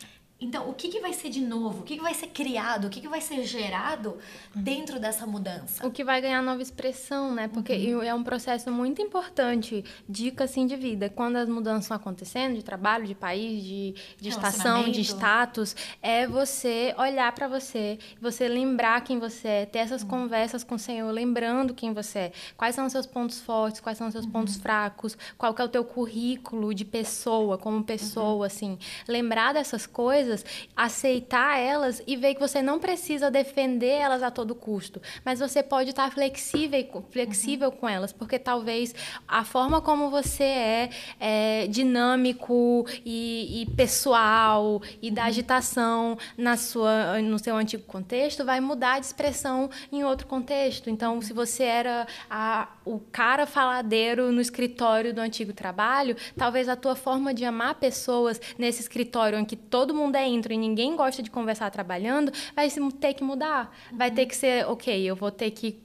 Então, 0.43 0.69
o 0.69 0.73
que, 0.73 0.89
que 0.89 0.99
vai 0.99 1.13
ser 1.13 1.29
de 1.29 1.39
novo? 1.39 1.79
O 1.79 1.83
que, 1.83 1.95
que 1.95 2.01
vai 2.01 2.13
ser 2.13 2.27
criado? 2.27 2.87
O 2.87 2.89
que, 2.89 2.99
que 2.99 3.07
vai 3.07 3.21
ser 3.21 3.45
gerado 3.45 4.17
dentro 4.53 4.99
dessa 4.99 5.25
mudança? 5.25 5.87
O 5.87 5.89
que 5.89 6.03
vai 6.03 6.19
ganhar 6.19 6.41
nova 6.41 6.61
expressão, 6.61 7.33
né? 7.33 7.47
Porque 7.47 7.73
uhum. 7.73 8.03
é 8.03 8.13
um 8.13 8.23
processo 8.23 8.69
muito 8.69 9.01
importante, 9.01 9.85
dica 10.07 10.43
assim 10.43 10.67
de 10.67 10.75
vida. 10.75 11.09
Quando 11.09 11.37
as 11.37 11.47
mudanças 11.47 11.85
estão 11.85 11.95
acontecendo, 11.95 12.55
de 12.55 12.63
trabalho, 12.63 13.07
de 13.07 13.15
país, 13.15 13.63
de, 13.63 13.95
de 14.19 14.29
estação, 14.29 14.91
de 14.91 14.99
status, 14.99 15.77
é 16.01 16.27
você 16.27 16.93
olhar 16.97 17.31
para 17.31 17.47
você, 17.47 17.97
você 18.19 18.45
lembrar 18.49 18.99
quem 19.01 19.19
você 19.19 19.47
é, 19.47 19.65
ter 19.65 19.79
essas 19.79 20.01
uhum. 20.01 20.09
conversas 20.09 20.61
com 20.61 20.75
o 20.75 20.79
Senhor, 20.79 21.09
lembrando 21.09 21.73
quem 21.73 21.93
você 21.93 22.19
é. 22.19 22.31
Quais 22.57 22.75
são 22.75 22.85
os 22.85 22.91
seus 22.91 23.05
pontos 23.05 23.39
fortes, 23.39 23.79
quais 23.79 23.97
são 23.97 24.07
os 24.07 24.13
seus 24.13 24.25
uhum. 24.25 24.31
pontos 24.31 24.57
fracos, 24.57 25.17
qual 25.37 25.53
que 25.53 25.61
é 25.61 25.65
o 25.65 25.69
teu 25.69 25.85
currículo 25.85 26.73
de 26.73 26.83
pessoa, 26.83 27.57
como 27.57 27.81
pessoa, 27.81 28.35
uhum. 28.35 28.43
assim. 28.43 28.77
Lembrar 29.07 29.53
dessas 29.53 29.87
coisas 29.87 30.32
coisas, 30.33 30.45
aceitar 30.75 31.59
elas 31.59 32.01
e 32.07 32.15
ver 32.15 32.33
que 32.33 32.39
você 32.39 32.61
não 32.61 32.79
precisa 32.79 33.29
defender 33.29 33.99
elas 33.99 34.23
a 34.23 34.31
todo 34.31 34.55
custo, 34.55 35.01
mas 35.23 35.39
você 35.39 35.61
pode 35.61 35.91
estar 35.91 36.11
flexível, 36.11 37.05
flexível 37.11 37.69
uhum. 37.69 37.75
com 37.75 37.89
elas, 37.89 38.11
porque 38.11 38.39
talvez 38.39 38.95
a 39.27 39.43
forma 39.43 39.81
como 39.81 40.09
você 40.09 40.43
é, 40.43 40.89
é 41.19 41.67
dinâmico 41.67 42.85
e, 43.05 43.61
e, 43.61 43.65
pessoal 43.75 44.81
e 45.01 45.11
da 45.11 45.25
agitação 45.25 46.17
na 46.37 46.57
sua, 46.57 47.21
no 47.21 47.37
seu 47.37 47.55
antigo 47.55 47.83
contexto 47.83 48.43
vai 48.43 48.59
mudar 48.59 48.99
de 48.99 49.05
expressão 49.05 49.69
em 49.91 50.03
outro 50.03 50.27
contexto. 50.27 50.89
Então, 50.89 51.21
se 51.21 51.33
você 51.33 51.63
era 51.63 52.07
a, 52.29 52.69
o 52.85 52.99
cara 52.99 53.45
faladeiro 53.45 54.31
no 54.31 54.41
escritório 54.41 55.13
do 55.13 55.21
antigo 55.21 55.53
trabalho, 55.53 56.15
talvez 56.37 56.67
a 56.67 56.75
tua 56.75 56.95
forma 56.95 57.33
de 57.33 57.45
amar 57.45 57.75
pessoas 57.75 58.39
nesse 58.57 58.81
escritório 58.81 59.37
em 59.37 59.45
que 59.45 59.55
todo 59.55 59.93
mundo 59.93 60.15
é 60.15 60.22
intro 60.25 60.53
e 60.53 60.57
ninguém 60.57 60.95
gosta 60.95 61.21
de 61.21 61.29
conversar 61.29 61.69
trabalhando, 61.71 62.31
vai 62.55 62.69
ter 62.99 63.13
que 63.13 63.23
mudar. 63.23 63.75
Uhum. 63.91 63.97
Vai 63.97 64.11
ter 64.11 64.25
que 64.25 64.35
ser, 64.35 64.65
ok, 64.67 65.03
eu 65.03 65.15
vou 65.15 65.31
ter 65.31 65.51
que 65.51 65.81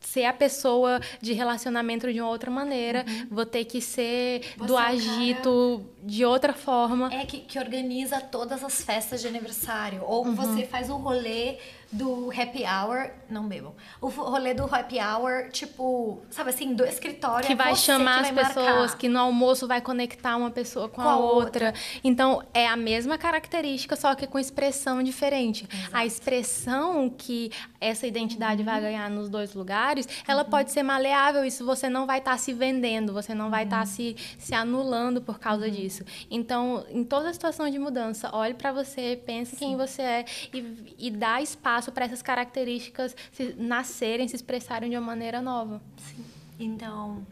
ser 0.00 0.24
a 0.24 0.32
pessoa 0.32 1.00
de 1.20 1.32
relacionamento 1.32 2.12
de 2.12 2.20
uma 2.20 2.28
outra 2.28 2.50
maneira, 2.50 3.04
uhum. 3.06 3.26
vou 3.30 3.46
ter 3.46 3.64
que 3.64 3.80
ser 3.80 4.42
Você 4.56 4.66
do 4.66 4.76
agito 4.76 5.86
de 6.02 6.24
outra 6.24 6.52
forma. 6.52 7.12
É 7.14 7.24
que, 7.24 7.38
que 7.38 7.58
organiza 7.58 8.20
todas 8.20 8.64
as 8.64 8.82
festas 8.82 9.20
de 9.20 9.28
aniversário. 9.28 10.02
Ou 10.04 10.26
uhum. 10.26 10.34
você 10.34 10.66
faz 10.66 10.90
o 10.90 10.96
rolê 10.96 11.58
do 11.92 12.30
happy 12.30 12.64
hour, 12.64 13.10
não 13.28 13.46
bebam. 13.46 13.74
O 14.00 14.08
rolê 14.08 14.54
do 14.54 14.64
happy 14.64 14.96
hour, 14.98 15.50
tipo, 15.50 16.22
sabe 16.30 16.50
assim, 16.50 16.74
do 16.74 16.84
escritório. 16.84 17.46
Que 17.46 17.52
é 17.52 17.56
vai 17.56 17.76
chamar 17.76 18.22
que 18.22 18.30
as 18.30 18.48
pessoas, 18.48 18.66
marcar. 18.66 18.96
que 18.96 19.08
no 19.08 19.18
almoço 19.18 19.68
vai 19.68 19.80
conectar 19.82 20.36
uma 20.36 20.50
pessoa 20.50 20.88
com, 20.88 21.02
com 21.02 21.08
a, 21.08 21.16
outra. 21.16 21.66
outra. 21.66 21.74
Então, 22.02 22.42
é 22.54 22.66
a 22.66 22.76
mesma 22.76 23.18
característica, 23.18 23.94
só 23.94 24.14
que 24.14 24.26
com 24.26 24.38
expressão 24.38 25.02
diferente. 25.02 25.68
Exato. 25.70 25.96
A 25.96 26.06
expressão 26.06 27.10
que 27.10 27.52
essa 27.78 28.06
identidade 28.06 28.62
uhum. 28.62 28.66
vai 28.66 28.80
ganhar 28.80 29.10
nos 29.10 29.28
dois 29.28 29.54
lugares, 29.54 30.08
ela 30.26 30.44
uhum. 30.44 30.50
pode 30.50 30.72
ser 30.72 30.82
maleável. 30.82 31.44
Isso 31.44 31.64
você 31.64 31.90
não 31.90 32.06
vai 32.06 32.18
estar 32.18 32.32
tá 32.32 32.38
se 32.38 32.54
vendendo, 32.54 33.12
você 33.12 33.34
não 33.34 33.50
vai 33.50 33.64
estar 33.64 33.76
tá 33.76 33.82
uhum. 33.82 33.86
se, 33.86 34.16
se 34.38 34.54
anulando 34.54 35.20
por 35.20 35.38
causa 35.38 35.66
uhum. 35.66 35.72
Disso. 35.92 36.04
Então, 36.30 36.84
em 36.88 37.04
toda 37.04 37.32
situação 37.32 37.68
de 37.68 37.78
mudança, 37.78 38.30
olhe 38.32 38.54
para 38.54 38.72
você, 38.72 39.20
pense 39.24 39.52
Sim. 39.52 39.56
quem 39.56 39.76
você 39.76 40.02
é 40.02 40.24
e, 40.52 40.96
e 40.98 41.10
dá 41.10 41.40
espaço 41.42 41.92
para 41.92 42.06
essas 42.06 42.22
características 42.22 43.14
se 43.30 43.54
nascerem, 43.58 44.26
se 44.26 44.36
expressarem 44.36 44.90
de 44.90 44.96
uma 44.96 45.06
maneira 45.06 45.42
nova. 45.42 45.82
Sim. 45.98 46.24
Então, 46.58 47.26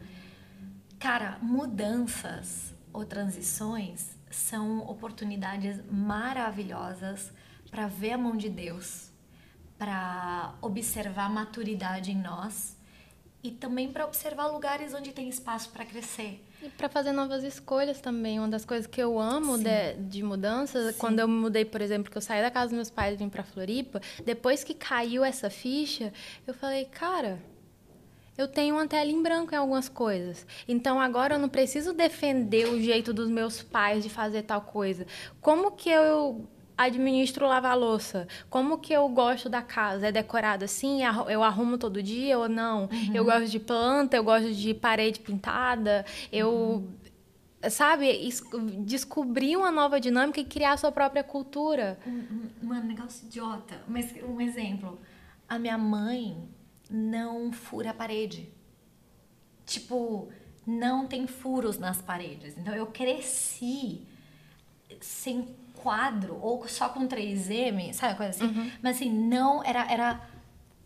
cara, 0.99 1.37
mudanças 1.41 2.73
ou 2.93 3.05
transições 3.05 4.17
são 4.29 4.79
oportunidades 4.79 5.81
maravilhosas 5.91 7.31
para 7.69 7.87
ver 7.87 8.11
a 8.11 8.17
mão 8.17 8.35
de 8.35 8.49
Deus, 8.49 9.09
para 9.77 10.53
observar 10.61 11.25
a 11.25 11.29
maturidade 11.29 12.11
em 12.11 12.17
nós 12.17 12.77
e 13.43 13.49
também 13.49 13.91
para 13.91 14.05
observar 14.05 14.47
lugares 14.47 14.93
onde 14.93 15.11
tem 15.11 15.27
espaço 15.27 15.69
para 15.69 15.85
crescer. 15.85 16.45
E 16.61 16.69
para 16.69 16.87
fazer 16.87 17.11
novas 17.11 17.43
escolhas 17.43 17.99
também. 17.99 18.39
Uma 18.39 18.47
das 18.47 18.63
coisas 18.63 18.85
que 18.85 19.01
eu 19.01 19.19
amo 19.19 19.57
de, 19.57 19.93
de 20.09 20.21
mudanças, 20.21 20.93
Sim. 20.93 20.99
quando 20.99 21.19
eu 21.19 21.27
me 21.27 21.33
mudei, 21.33 21.65
por 21.65 21.81
exemplo, 21.81 22.11
que 22.11 22.17
eu 22.17 22.21
saí 22.21 22.41
da 22.41 22.51
casa 22.51 22.67
dos 22.67 22.75
meus 22.75 22.89
pais 22.89 23.15
e 23.15 23.17
vim 23.17 23.29
para 23.29 23.43
Floripa, 23.43 24.01
depois 24.23 24.63
que 24.63 24.73
caiu 24.73 25.23
essa 25.23 25.49
ficha, 25.49 26.13
eu 26.45 26.53
falei, 26.53 26.85
cara, 26.85 27.39
eu 28.37 28.47
tenho 28.47 28.75
uma 28.75 28.87
tela 28.87 29.09
em 29.09 29.21
branco 29.21 29.53
em 29.53 29.57
algumas 29.57 29.89
coisas. 29.89 30.45
Então 30.67 31.01
agora 31.01 31.35
eu 31.35 31.39
não 31.39 31.49
preciso 31.49 31.93
defender 31.93 32.67
o 32.67 32.81
jeito 32.81 33.11
dos 33.11 33.29
meus 33.29 33.61
pais 33.61 34.03
de 34.03 34.09
fazer 34.09 34.43
tal 34.43 34.61
coisa. 34.61 35.05
Como 35.41 35.71
que 35.71 35.89
eu 35.89 36.47
administro 36.83 37.47
lavar 37.47 37.77
louça? 37.77 38.27
Como 38.49 38.77
que 38.77 38.93
eu 38.93 39.07
gosto 39.09 39.49
da 39.49 39.61
casa? 39.61 40.07
É 40.07 40.11
decorada 40.11 40.65
assim? 40.65 41.01
Eu 41.29 41.43
arrumo 41.43 41.77
todo 41.77 42.01
dia 42.01 42.37
ou 42.37 42.49
não? 42.49 42.83
Uhum. 42.83 43.15
Eu 43.15 43.25
gosto 43.25 43.47
de 43.47 43.59
planta, 43.59 44.15
eu 44.15 44.23
gosto 44.23 44.51
de 44.53 44.73
parede 44.73 45.19
pintada, 45.19 46.05
eu. 46.31 46.49
Uhum. 46.49 47.01
Sabe, 47.69 48.27
descobrir 48.79 49.55
uma 49.55 49.69
nova 49.69 49.99
dinâmica 49.99 50.39
e 50.39 50.43
criar 50.45 50.73
a 50.73 50.77
sua 50.77 50.91
própria 50.91 51.23
cultura. 51.23 51.99
Mano, 52.59 52.87
negócio 52.87 53.27
idiota. 53.27 53.79
Mas 53.87 54.11
um 54.23 54.41
exemplo. 54.41 54.99
A 55.47 55.59
minha 55.59 55.77
mãe 55.77 56.49
não 56.89 57.51
fura 57.53 57.91
a 57.91 57.93
parede. 57.93 58.49
Tipo, 59.63 60.29
não 60.65 61.05
tem 61.05 61.27
furos 61.27 61.77
nas 61.77 62.01
paredes. 62.01 62.57
Então 62.57 62.73
eu 62.73 62.87
cresci 62.87 64.07
sem 64.99 65.47
quadro 65.81 66.37
ou 66.41 66.67
só 66.67 66.89
com 66.89 67.07
3M, 67.07 67.93
sabe 67.93 68.15
coisa 68.15 68.31
assim? 68.31 68.45
Uhum. 68.45 68.71
Mas 68.81 68.97
assim, 68.97 69.09
não 69.09 69.63
era 69.63 69.91
era 69.91 70.21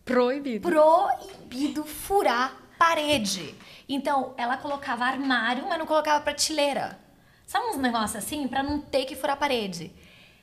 proibido. 0.03 0.69
Proibido 0.69 1.84
furar 1.84 2.55
parede. 2.77 3.55
Então, 3.88 4.34
ela 4.38 4.58
colocava 4.58 5.05
armário, 5.05 5.65
mas 5.67 5.77
não 5.79 5.86
colocava 5.86 6.23
prateleira. 6.23 6.99
Sabe 7.45 7.67
uns 7.67 7.77
negócios 7.77 8.15
assim 8.15 8.47
para 8.47 8.63
não 8.63 8.79
ter 8.81 9.05
que 9.05 9.15
furar 9.15 9.38
parede. 9.38 9.91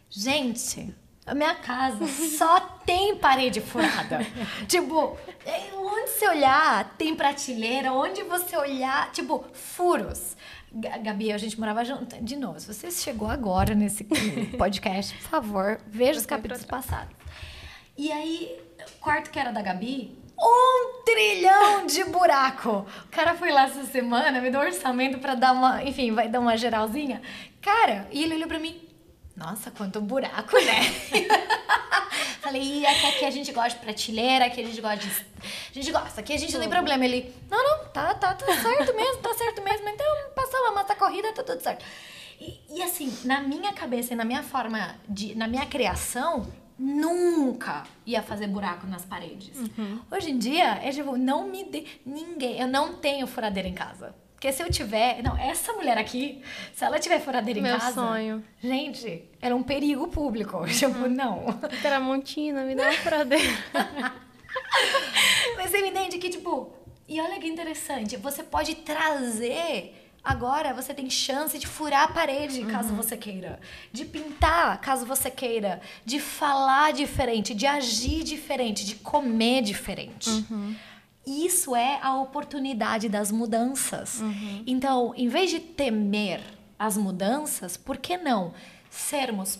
Gente, 0.08 0.94
a 1.26 1.34
minha 1.34 1.54
casa 1.54 2.06
só 2.06 2.60
tem 2.84 3.16
parede 3.16 3.60
furada. 3.60 4.20
tipo, 4.68 5.16
é, 5.44 5.74
onde 5.74 6.10
você 6.10 6.28
olhar, 6.28 6.94
tem 6.96 7.14
prateleira, 7.14 7.92
onde 7.92 8.22
você 8.24 8.56
olhar, 8.56 9.10
tipo, 9.12 9.44
furos. 9.52 10.36
Gabi, 10.74 11.32
a 11.32 11.38
gente 11.38 11.58
morava 11.58 11.84
junto. 11.84 12.22
De 12.22 12.36
novo, 12.36 12.58
se 12.58 12.72
você 12.72 12.90
chegou 12.90 13.28
agora 13.28 13.74
nesse 13.74 14.04
podcast, 14.56 15.14
por 15.16 15.22
favor, 15.22 15.80
veja 15.86 16.18
os 16.18 16.26
capítulos 16.26 16.64
passados. 16.64 17.14
E 17.96 18.10
aí, 18.10 18.58
quarto 19.00 19.30
que 19.30 19.38
era 19.38 19.52
da 19.52 19.60
Gabi, 19.60 20.18
um 20.38 21.02
trilhão 21.04 21.86
de 21.86 22.04
buraco. 22.04 22.86
O 23.04 23.08
cara 23.10 23.34
foi 23.34 23.52
lá 23.52 23.64
essa 23.64 23.84
semana, 23.84 24.40
me 24.40 24.50
deu 24.50 24.60
um 24.60 24.64
orçamento 24.64 25.18
para 25.18 25.34
dar 25.34 25.52
uma, 25.52 25.82
enfim, 25.84 26.12
vai 26.12 26.28
dar 26.28 26.40
uma 26.40 26.56
geralzinha. 26.56 27.20
Cara, 27.60 28.08
e 28.10 28.24
ele 28.24 28.34
olhou 28.34 28.48
para 28.48 28.58
mim, 28.58 28.80
nossa, 29.36 29.70
quanto 29.70 30.00
buraco, 30.00 30.56
né? 30.56 30.80
Falei, 32.42 32.84
aqui, 32.84 33.06
aqui 33.06 33.24
a 33.24 33.30
gente 33.30 33.52
gosta 33.52 33.78
de 33.78 33.84
prateleira, 33.84 34.46
aqui 34.46 34.60
a 34.60 34.64
gente 34.64 34.80
gosta 34.80 34.96
de. 34.96 35.06
A 35.06 35.72
gente 35.72 35.92
gosta, 35.92 36.20
aqui 36.20 36.32
a 36.32 36.36
gente 36.36 36.52
não 36.52 36.60
tem 36.60 36.68
problema. 36.68 37.04
Ele, 37.04 37.32
não, 37.48 37.62
não, 37.62 37.84
tá, 37.90 38.12
tá, 38.14 38.34
tá 38.34 38.46
certo 38.46 38.96
mesmo, 38.96 39.22
tá 39.22 39.32
certo 39.32 39.62
mesmo. 39.62 39.88
Então, 39.88 40.06
passou 40.34 40.66
a 40.66 40.72
massa 40.72 40.96
corrida, 40.96 41.32
tá 41.32 41.44
tudo 41.44 41.60
certo. 41.60 41.84
E, 42.40 42.58
e, 42.68 42.82
assim, 42.82 43.16
na 43.24 43.40
minha 43.40 43.72
cabeça 43.72 44.12
e 44.12 44.16
na 44.16 44.24
minha 44.24 44.42
forma 44.42 44.96
de. 45.08 45.36
na 45.36 45.46
minha 45.46 45.64
criação, 45.66 46.52
nunca 46.76 47.84
ia 48.04 48.20
fazer 48.20 48.48
buraco 48.48 48.88
nas 48.88 49.04
paredes. 49.04 49.56
Uhum. 49.56 50.00
Hoje 50.10 50.32
em 50.32 50.38
dia, 50.38 50.80
é 50.82 50.90
tipo, 50.90 51.16
não 51.16 51.46
me 51.46 51.62
dê. 51.62 51.86
Ninguém. 52.04 52.58
Eu 52.60 52.66
não 52.66 52.94
tenho 52.94 53.24
furadeira 53.28 53.68
em 53.68 53.74
casa. 53.74 54.12
Porque 54.42 54.52
se 54.52 54.60
eu 54.60 54.68
tiver. 54.68 55.22
Não, 55.22 55.38
essa 55.38 55.72
mulher 55.72 55.96
aqui, 55.96 56.42
se 56.74 56.84
ela 56.84 56.98
tiver 56.98 57.20
furadeira 57.20 57.60
em 57.60 57.62
Meu 57.62 57.78
casa. 57.78 58.02
Meu 58.02 58.10
sonho. 58.10 58.44
Gente, 58.60 59.22
era 59.40 59.54
um 59.54 59.62
perigo 59.62 60.08
público. 60.08 60.66
Tipo, 60.66 61.06
não. 61.08 61.46
Tramontina, 61.80 62.64
me 62.64 62.74
dá 62.74 62.86
uma 62.86 62.92
furadeira. 62.92 63.52
Mas 65.56 65.70
você 65.70 65.80
me 65.80 65.90
entende 65.90 66.18
que, 66.18 66.28
tipo. 66.28 66.72
E 67.08 67.20
olha 67.20 67.38
que 67.38 67.46
interessante, 67.46 68.16
você 68.16 68.42
pode 68.42 68.74
trazer. 68.76 69.94
Agora 70.24 70.74
você 70.74 70.92
tem 70.92 71.08
chance 71.08 71.56
de 71.56 71.66
furar 71.66 72.04
a 72.04 72.08
parede, 72.08 72.64
caso 72.64 72.90
uhum. 72.90 72.96
você 72.96 73.16
queira. 73.16 73.60
De 73.92 74.04
pintar, 74.04 74.80
caso 74.80 75.06
você 75.06 75.30
queira. 75.30 75.80
De 76.04 76.18
falar 76.18 76.92
diferente, 76.92 77.54
de 77.54 77.66
agir 77.66 78.24
diferente, 78.24 78.84
de 78.84 78.96
comer 78.96 79.62
diferente. 79.62 80.30
Uhum. 80.30 80.74
Isso 81.26 81.76
é 81.76 82.00
a 82.02 82.16
oportunidade 82.16 83.08
das 83.08 83.30
mudanças. 83.30 84.20
Uhum. 84.20 84.62
Então, 84.66 85.14
em 85.16 85.28
vez 85.28 85.50
de 85.50 85.60
temer 85.60 86.40
as 86.78 86.96
mudanças, 86.96 87.76
por 87.76 87.96
que 87.96 88.16
não 88.16 88.52
sermos 88.90 89.58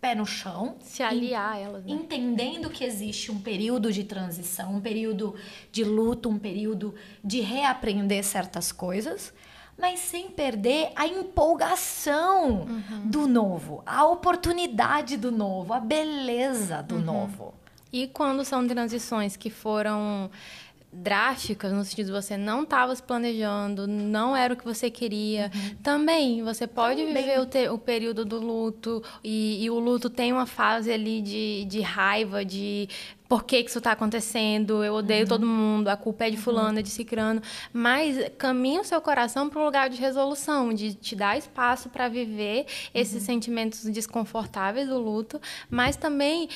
pé 0.00 0.14
no 0.14 0.24
chão. 0.24 0.76
Se 0.80 1.02
aliar 1.02 1.52
a 1.52 1.58
elas, 1.58 1.84
né? 1.84 1.92
Entendendo 1.92 2.70
que 2.70 2.82
existe 2.82 3.30
um 3.30 3.38
período 3.38 3.92
de 3.92 4.04
transição, 4.04 4.76
um 4.76 4.80
período 4.80 5.34
de 5.70 5.84
luto, 5.84 6.28
um 6.28 6.38
período 6.38 6.94
de 7.22 7.40
reaprender 7.40 8.24
certas 8.24 8.72
coisas, 8.72 9.32
mas 9.78 10.00
sem 10.00 10.30
perder 10.30 10.90
a 10.96 11.06
empolgação 11.06 12.62
uhum. 12.62 13.06
do 13.06 13.26
novo, 13.28 13.82
a 13.84 14.04
oportunidade 14.04 15.16
do 15.16 15.30
novo, 15.30 15.72
a 15.72 15.80
beleza 15.80 16.82
do 16.82 16.96
uhum. 16.96 17.02
novo. 17.02 17.54
E 17.92 18.06
quando 18.06 18.44
são 18.44 18.66
transições 18.66 19.36
que 19.36 19.50
foram 19.50 20.30
drásticas, 20.92 21.72
no 21.72 21.84
sentido 21.84 22.06
de 22.06 22.12
você 22.12 22.36
não 22.36 22.64
estava 22.64 22.94
se 22.94 23.02
planejando, 23.02 23.86
não 23.86 24.36
era 24.36 24.54
o 24.54 24.56
que 24.56 24.64
você 24.64 24.90
queria. 24.90 25.50
Uhum. 25.54 25.76
Também, 25.82 26.42
você 26.42 26.66
pode 26.66 27.04
Também. 27.04 27.22
viver 27.22 27.40
o, 27.40 27.46
te, 27.46 27.68
o, 27.68 27.78
período 27.78 28.24
do 28.24 28.40
luto, 28.40 29.02
e, 29.22 29.64
e, 29.64 29.70
o 29.70 29.78
luto 29.78 30.10
tem 30.10 30.32
uma 30.32 30.46
fase 30.46 30.90
ali 30.90 31.22
de, 31.22 31.64
de 31.66 31.80
raiva, 31.80 32.44
de 32.44 32.88
por 33.28 33.44
que, 33.44 33.62
que 33.62 33.70
isso 33.70 33.78
está 33.78 33.92
acontecendo, 33.92 34.82
eu 34.82 34.94
odeio 34.94 35.22
uhum. 35.22 35.28
todo 35.28 35.46
mundo, 35.46 35.86
a 35.86 35.96
culpa 35.96 36.24
é 36.24 36.30
de 36.30 36.36
uhum. 36.36 36.42
fulano, 36.42 36.80
é 36.80 36.82
de 36.82 36.90
cicrano, 36.90 37.40
mas 37.72 38.16
caminha 38.36 38.80
o 38.80 38.84
seu 38.84 39.00
coração 39.00 39.48
para 39.48 39.60
um 39.60 39.64
lugar 39.64 39.88
de 39.88 40.00
resolução, 40.00 40.74
de 40.74 40.94
te 40.94 41.14
dar 41.14 41.38
espaço 41.38 41.88
para 41.88 42.08
viver 42.08 42.66
esses 42.92 43.20
uhum. 43.20 43.26
sentimentos 43.26 43.84
desconfortáveis 43.84 44.88
do 44.88 44.98
luto, 44.98 45.40
mas 45.70 45.94
também 45.94 46.48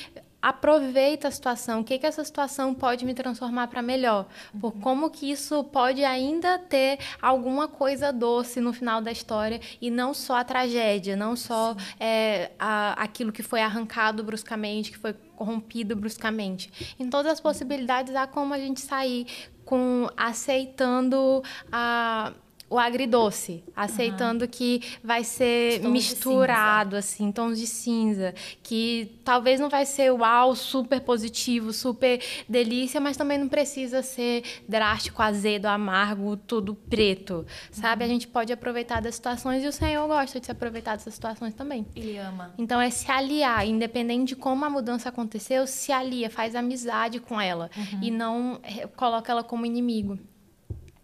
aproveita 0.45 1.27
a 1.27 1.31
situação, 1.31 1.79
o 1.79 1.83
que, 1.83 1.97
que 1.97 2.05
essa 2.05 2.23
situação 2.23 2.71
pode 2.71 3.03
me 3.03 3.15
transformar 3.15 3.67
para 3.67 3.81
melhor, 3.81 4.27
por 4.61 4.73
como 4.73 5.09
que 5.09 5.31
isso 5.31 5.63
pode 5.63 6.03
ainda 6.03 6.59
ter 6.59 6.99
alguma 7.19 7.67
coisa 7.67 8.13
doce 8.13 8.61
no 8.61 8.71
final 8.71 9.01
da 9.01 9.11
história 9.11 9.59
e 9.81 9.89
não 9.89 10.13
só 10.13 10.35
a 10.35 10.43
tragédia, 10.43 11.15
não 11.15 11.35
só 11.35 11.75
é, 11.99 12.51
a, 12.59 12.93
aquilo 13.01 13.31
que 13.31 13.41
foi 13.41 13.59
arrancado 13.59 14.23
bruscamente, 14.23 14.91
que 14.91 14.99
foi 14.99 15.13
corrompido 15.35 15.95
bruscamente. 15.95 16.95
Em 16.99 17.09
todas 17.09 17.31
as 17.31 17.39
possibilidades 17.39 18.15
há 18.15 18.27
como 18.27 18.53
a 18.53 18.59
gente 18.59 18.81
sair 18.81 19.25
com 19.65 20.07
aceitando 20.15 21.41
a 21.71 22.33
o 22.75 22.79
agridoce, 22.79 23.63
aceitando 23.75 24.43
uhum. 24.43 24.49
que 24.51 24.81
vai 25.03 25.23
ser 25.23 25.79
misturado, 25.87 26.95
assim, 26.95 27.31
tons 27.31 27.57
de 27.57 27.65
cinza, 27.65 28.35
que 28.61 29.19
talvez 29.23 29.59
não 29.59 29.69
vai 29.69 29.85
ser 29.85 30.11
uau, 30.11 30.55
super 30.55 30.99
positivo, 31.01 31.71
super 31.71 32.21
delícia, 32.47 32.99
mas 32.99 33.15
também 33.15 33.37
não 33.37 33.47
precisa 33.47 34.01
ser 34.01 34.43
drástico, 34.67 35.21
azedo, 35.21 35.67
amargo, 35.67 36.35
tudo 36.35 36.75
preto, 36.75 37.45
sabe? 37.71 38.03
Uhum. 38.03 38.09
A 38.09 38.13
gente 38.13 38.27
pode 38.27 38.51
aproveitar 38.51 39.01
das 39.01 39.15
situações 39.15 39.63
e 39.63 39.67
o 39.67 39.71
Senhor 39.71 40.05
gosta 40.07 40.39
de 40.39 40.45
se 40.45 40.51
aproveitar 40.51 40.97
dessas 40.97 41.13
situações 41.13 41.53
também. 41.53 41.85
Ele 41.95 42.17
ama. 42.17 42.53
Então 42.57 42.81
é 42.81 42.89
se 42.89 43.09
aliar, 43.09 43.65
independente 43.65 44.29
de 44.29 44.35
como 44.35 44.65
a 44.65 44.69
mudança 44.69 45.09
aconteceu, 45.09 45.65
se 45.65 45.91
alia, 45.91 46.29
faz 46.29 46.55
amizade 46.55 47.19
com 47.19 47.39
ela 47.39 47.69
uhum. 47.75 47.99
e 48.01 48.11
não 48.11 48.59
eh, 48.63 48.87
coloca 48.87 49.31
ela 49.31 49.43
como 49.43 49.65
inimigo 49.65 50.19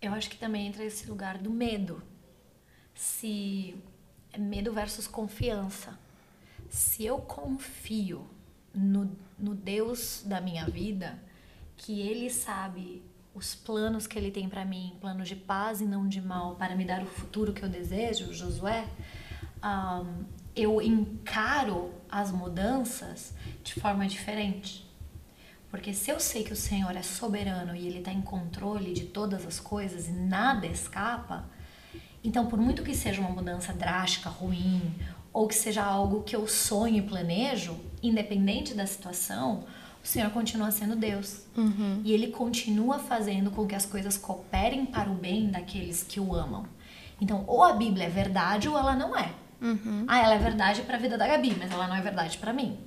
eu 0.01 0.13
acho 0.13 0.29
que 0.29 0.37
também 0.37 0.67
entra 0.67 0.83
esse 0.83 1.07
lugar 1.07 1.37
do 1.37 1.51
medo. 1.51 2.01
Se 2.95 3.75
é 4.33 4.37
medo 4.37 4.71
versus 4.71 5.07
confiança. 5.07 5.97
Se 6.69 7.05
eu 7.05 7.19
confio 7.19 8.25
no, 8.73 9.15
no 9.37 9.53
Deus 9.53 10.23
da 10.25 10.39
minha 10.39 10.65
vida, 10.65 11.19
que 11.75 12.01
Ele 12.01 12.29
sabe 12.29 13.03
os 13.33 13.55
planos 13.55 14.07
que 14.07 14.17
Ele 14.17 14.31
tem 14.31 14.47
para 14.47 14.65
mim, 14.65 14.95
planos 14.99 15.27
de 15.27 15.35
paz 15.35 15.81
e 15.81 15.85
não 15.85 16.07
de 16.07 16.21
mal, 16.21 16.55
para 16.55 16.75
me 16.75 16.85
dar 16.85 17.01
o 17.03 17.07
futuro 17.07 17.53
que 17.53 17.63
eu 17.63 17.69
desejo, 17.69 18.33
Josué, 18.33 18.87
um, 19.63 20.25
eu 20.55 20.81
encaro 20.81 21.93
as 22.09 22.31
mudanças 22.31 23.33
de 23.63 23.73
forma 23.79 24.07
diferente. 24.07 24.89
Porque 25.71 25.93
se 25.93 26.11
eu 26.11 26.19
sei 26.19 26.43
que 26.43 26.51
o 26.51 26.55
Senhor 26.55 26.93
é 26.97 27.01
soberano 27.01 27.73
e 27.73 27.87
Ele 27.87 27.99
está 27.99 28.11
em 28.11 28.21
controle 28.21 28.93
de 28.93 29.05
todas 29.05 29.47
as 29.47 29.57
coisas 29.57 30.09
e 30.09 30.11
nada 30.11 30.67
escapa, 30.67 31.45
então 32.21 32.45
por 32.45 32.59
muito 32.59 32.83
que 32.83 32.93
seja 32.93 33.21
uma 33.21 33.29
mudança 33.29 33.71
drástica, 33.71 34.29
ruim, 34.29 34.93
ou 35.31 35.47
que 35.47 35.55
seja 35.55 35.81
algo 35.81 36.23
que 36.23 36.35
eu 36.35 36.45
sonho 36.45 36.97
e 36.97 37.01
planejo, 37.01 37.79
independente 38.03 38.73
da 38.73 38.85
situação, 38.85 39.63
o 40.03 40.07
Senhor 40.07 40.29
continua 40.31 40.71
sendo 40.71 40.93
Deus. 40.93 41.45
Uhum. 41.55 42.01
E 42.03 42.11
Ele 42.11 42.27
continua 42.27 42.99
fazendo 42.99 43.49
com 43.49 43.65
que 43.65 43.73
as 43.73 43.85
coisas 43.85 44.17
cooperem 44.17 44.85
para 44.85 45.09
o 45.09 45.15
bem 45.15 45.49
daqueles 45.49 46.03
que 46.03 46.19
o 46.19 46.35
amam. 46.35 46.65
Então, 47.21 47.45
ou 47.47 47.63
a 47.63 47.73
Bíblia 47.73 48.07
é 48.07 48.09
verdade 48.09 48.67
ou 48.67 48.77
ela 48.77 48.95
não 48.95 49.17
é. 49.17 49.31
Uhum. 49.61 50.05
Ah, 50.07 50.19
ela 50.19 50.33
é 50.33 50.39
verdade 50.39 50.81
para 50.81 50.97
a 50.97 50.99
vida 50.99 51.17
da 51.17 51.27
Gabi, 51.27 51.55
mas 51.57 51.71
ela 51.71 51.87
não 51.87 51.95
é 51.95 52.01
verdade 52.01 52.37
para 52.39 52.51
mim. 52.51 52.77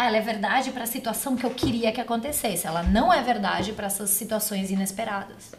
Ah, 0.00 0.06
ela 0.06 0.16
é 0.16 0.22
verdade 0.22 0.72
para 0.72 0.84
a 0.84 0.86
situação 0.86 1.36
que 1.36 1.44
eu 1.44 1.50
queria 1.50 1.92
que 1.92 2.00
acontecesse. 2.00 2.66
Ela 2.66 2.82
não 2.82 3.12
é 3.12 3.22
verdade 3.22 3.74
para 3.74 3.86
essas 3.86 4.08
situações 4.08 4.70
inesperadas. 4.70 5.52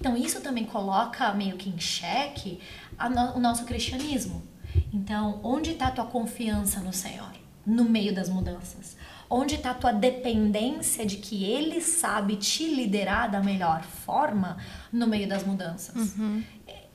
Então, 0.00 0.16
isso 0.16 0.40
também 0.40 0.64
coloca 0.64 1.30
meio 1.34 1.58
que 1.58 1.68
em 1.68 1.78
xeque 1.78 2.58
no, 2.98 3.36
o 3.36 3.38
nosso 3.38 3.66
cristianismo. 3.66 4.42
Então, 4.90 5.40
onde 5.42 5.72
está 5.72 5.88
a 5.88 5.90
tua 5.90 6.06
confiança 6.06 6.80
no 6.80 6.90
Senhor? 6.90 7.32
No 7.66 7.84
meio 7.84 8.14
das 8.14 8.30
mudanças. 8.30 8.96
Onde 9.28 9.56
está 9.56 9.72
a 9.72 9.74
tua 9.74 9.92
dependência 9.92 11.04
de 11.04 11.18
que 11.18 11.44
Ele 11.44 11.82
sabe 11.82 12.36
te 12.36 12.74
liderar 12.74 13.30
da 13.30 13.42
melhor 13.42 13.82
forma 13.82 14.56
no 14.90 15.06
meio 15.06 15.28
das 15.28 15.44
mudanças? 15.44 16.16
Uhum. 16.16 16.42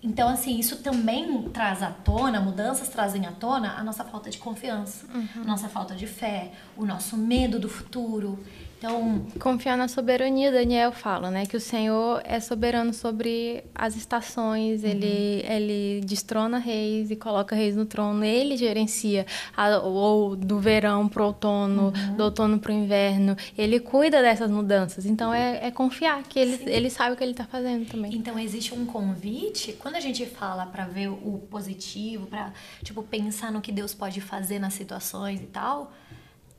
Então, 0.07 0.29
assim, 0.29 0.57
isso 0.57 0.77
também 0.77 1.43
traz 1.49 1.83
à 1.83 1.91
tona, 1.91 2.39
mudanças 2.39 2.87
trazem 2.87 3.25
à 3.25 3.31
tona 3.33 3.77
a 3.77 3.83
nossa 3.83 4.05
falta 4.05 4.29
de 4.29 4.37
confiança, 4.37 5.05
uhum. 5.13 5.43
nossa 5.43 5.67
falta 5.67 5.93
de 5.95 6.07
fé, 6.07 6.53
o 6.77 6.85
nosso 6.85 7.17
medo 7.17 7.59
do 7.59 7.67
futuro. 7.67 8.39
Então, 8.77 9.25
confiar 9.39 9.75
na 9.75 9.87
soberania, 9.87 10.51
Daniel 10.51 10.91
fala, 10.91 11.31
né, 11.31 11.45
que 11.47 11.57
o 11.57 11.59
Senhor 11.59 12.21
é 12.23 12.39
soberano 12.39 12.93
sobre 12.93 13.63
as 13.73 13.95
estações, 13.95 14.83
uhum. 14.83 14.89
ele 14.89 15.45
ele 15.47 16.01
destrona 16.05 16.59
reis 16.59 17.09
e 17.09 17.15
coloca 17.15 17.55
reis 17.55 17.75
no 17.75 17.85
trono, 17.85 18.23
ele 18.23 18.55
gerencia 18.55 19.25
a, 19.55 19.79
ou 19.79 20.35
do 20.35 20.59
verão 20.59 21.07
pro 21.07 21.25
outono, 21.25 21.85
uhum. 21.95 22.15
do 22.15 22.23
outono 22.23 22.59
pro 22.59 22.71
inverno, 22.71 23.35
ele 23.57 23.79
cuida 23.79 24.21
dessas 24.21 24.51
mudanças. 24.51 25.05
Então 25.05 25.33
é, 25.33 25.67
é 25.67 25.71
confiar 25.71 26.21
que 26.23 26.37
ele 26.37 26.59
ele 26.67 26.89
sabe 26.89 27.13
o 27.13 27.17
que 27.17 27.23
ele 27.23 27.31
está 27.31 27.45
fazendo 27.45 27.87
também. 27.87 28.13
Então 28.13 28.37
existe 28.37 28.75
um 28.75 28.85
convite 28.85 29.73
quando 29.73 29.95
a 29.95 29.99
gente 29.99 30.25
fala 30.25 30.67
para 30.67 30.85
ver 30.85 31.09
o 31.09 31.41
positivo, 31.49 32.27
para 32.27 32.53
tipo 32.83 33.01
pensar 33.01 33.51
no 33.51 33.59
que 33.59 33.71
Deus 33.71 33.93
pode 33.93 34.21
fazer 34.21 34.59
nas 34.59 34.73
situações 34.73 35.41
e 35.41 35.47
tal 35.47 35.91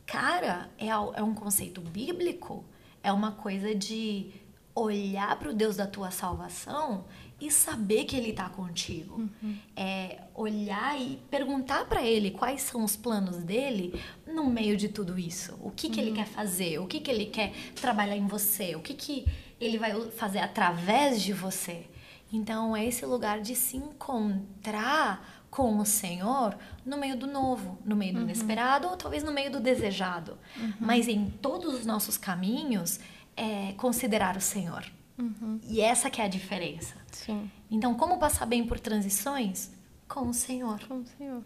cara, 0.09 0.71
é, 0.79 0.89
é 0.89 1.23
um 1.23 1.35
conceito 1.35 1.83
bíblico, 1.83 2.65
é 3.03 3.13
uma 3.13 3.33
coisa 3.33 3.75
de 3.75 4.33
olhar 4.75 5.39
para 5.39 5.51
o 5.51 5.53
Deus 5.53 5.77
da 5.77 5.87
tua 5.87 6.11
salvação 6.11 7.05
e 7.39 7.51
saber 7.51 8.05
que 8.05 8.17
Ele 8.17 8.31
está 8.31 8.49
contigo. 8.49 9.21
Uhum. 9.21 9.57
É 9.77 10.23
olhar 10.35 10.99
e 10.99 11.19
perguntar 11.31 11.85
para 11.85 12.03
Ele 12.03 12.31
quais 12.31 12.63
são 12.63 12.83
os 12.83 12.97
planos 12.97 13.37
dele 13.37 14.01
no 14.27 14.49
meio 14.49 14.79
de 14.79 14.89
tudo 14.89 15.19
isso. 15.19 15.59
O 15.61 15.71
que, 15.71 15.91
que 15.91 16.01
Ele 16.01 16.11
uhum. 16.11 16.17
quer 16.17 16.27
fazer? 16.27 16.79
O 16.79 16.87
que, 16.87 17.01
que 17.01 17.11
Ele 17.11 17.27
quer 17.27 17.53
trabalhar 17.75 18.17
em 18.17 18.27
você? 18.27 18.75
O 18.77 18.81
que, 18.81 18.95
que 18.95 19.27
Ele 19.61 19.79
vai 19.79 20.11
fazer 20.13 20.39
através 20.39 21.23
de 21.23 21.35
você? 21.35 21.85
Então, 22.33 22.75
é 22.75 22.87
esse 22.87 23.05
lugar 23.05 23.41
de 23.41 23.55
se 23.55 23.77
encontrar 23.77 25.38
com 25.51 25.79
o 25.79 25.85
Senhor 25.85 26.57
no 26.85 26.97
meio 26.97 27.17
do 27.17 27.27
novo, 27.27 27.79
no 27.85 27.97
meio 27.97 28.13
do 28.13 28.19
uhum. 28.19 28.25
inesperado 28.25 28.89
ou 28.89 28.97
talvez 28.97 29.23
no 29.23 29.33
meio 29.33 29.51
do 29.51 29.61
desejado. 29.61 30.39
Uhum. 30.57 30.75
Mas 30.81 31.09
em 31.09 31.31
todos 31.31 31.75
os 31.75 31.87
nossos 31.87 32.17
caminhos, 32.17 33.01
é 33.37 33.73
considerar 33.75 34.37
o 34.37 34.41
Senhor. 34.41 34.85
Uhum. 35.17 35.61
E 35.65 35.81
essa 35.81 36.11
que 36.11 36.21
é 36.21 36.25
a 36.25 36.29
diferença. 36.29 36.97
Sim. 37.13 37.51
Então, 37.71 37.95
como 37.95 38.19
passar 38.19 38.47
bem 38.47 38.67
por 38.67 38.79
transições? 38.79 39.71
Com 40.09 40.29
o 40.29 40.35
Senhor. 40.35 40.81
Com 40.87 41.01
o 41.01 41.07
Senhor. 41.07 41.45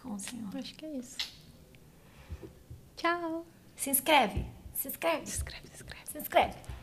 Com 0.00 0.14
o 0.14 0.18
Senhor. 0.18 0.56
Acho 0.56 0.74
que 0.74 0.84
é 0.84 0.96
isso. 0.96 1.16
Tchau. 2.96 3.44
Se 3.74 3.90
inscreve. 3.90 4.46
Se 4.74 4.88
inscreve. 4.88 5.26
Se 5.26 5.36
inscreve, 5.36 5.68
se 5.68 5.74
inscreve. 5.74 6.06
Se 6.06 6.18
inscreve. 6.18 6.56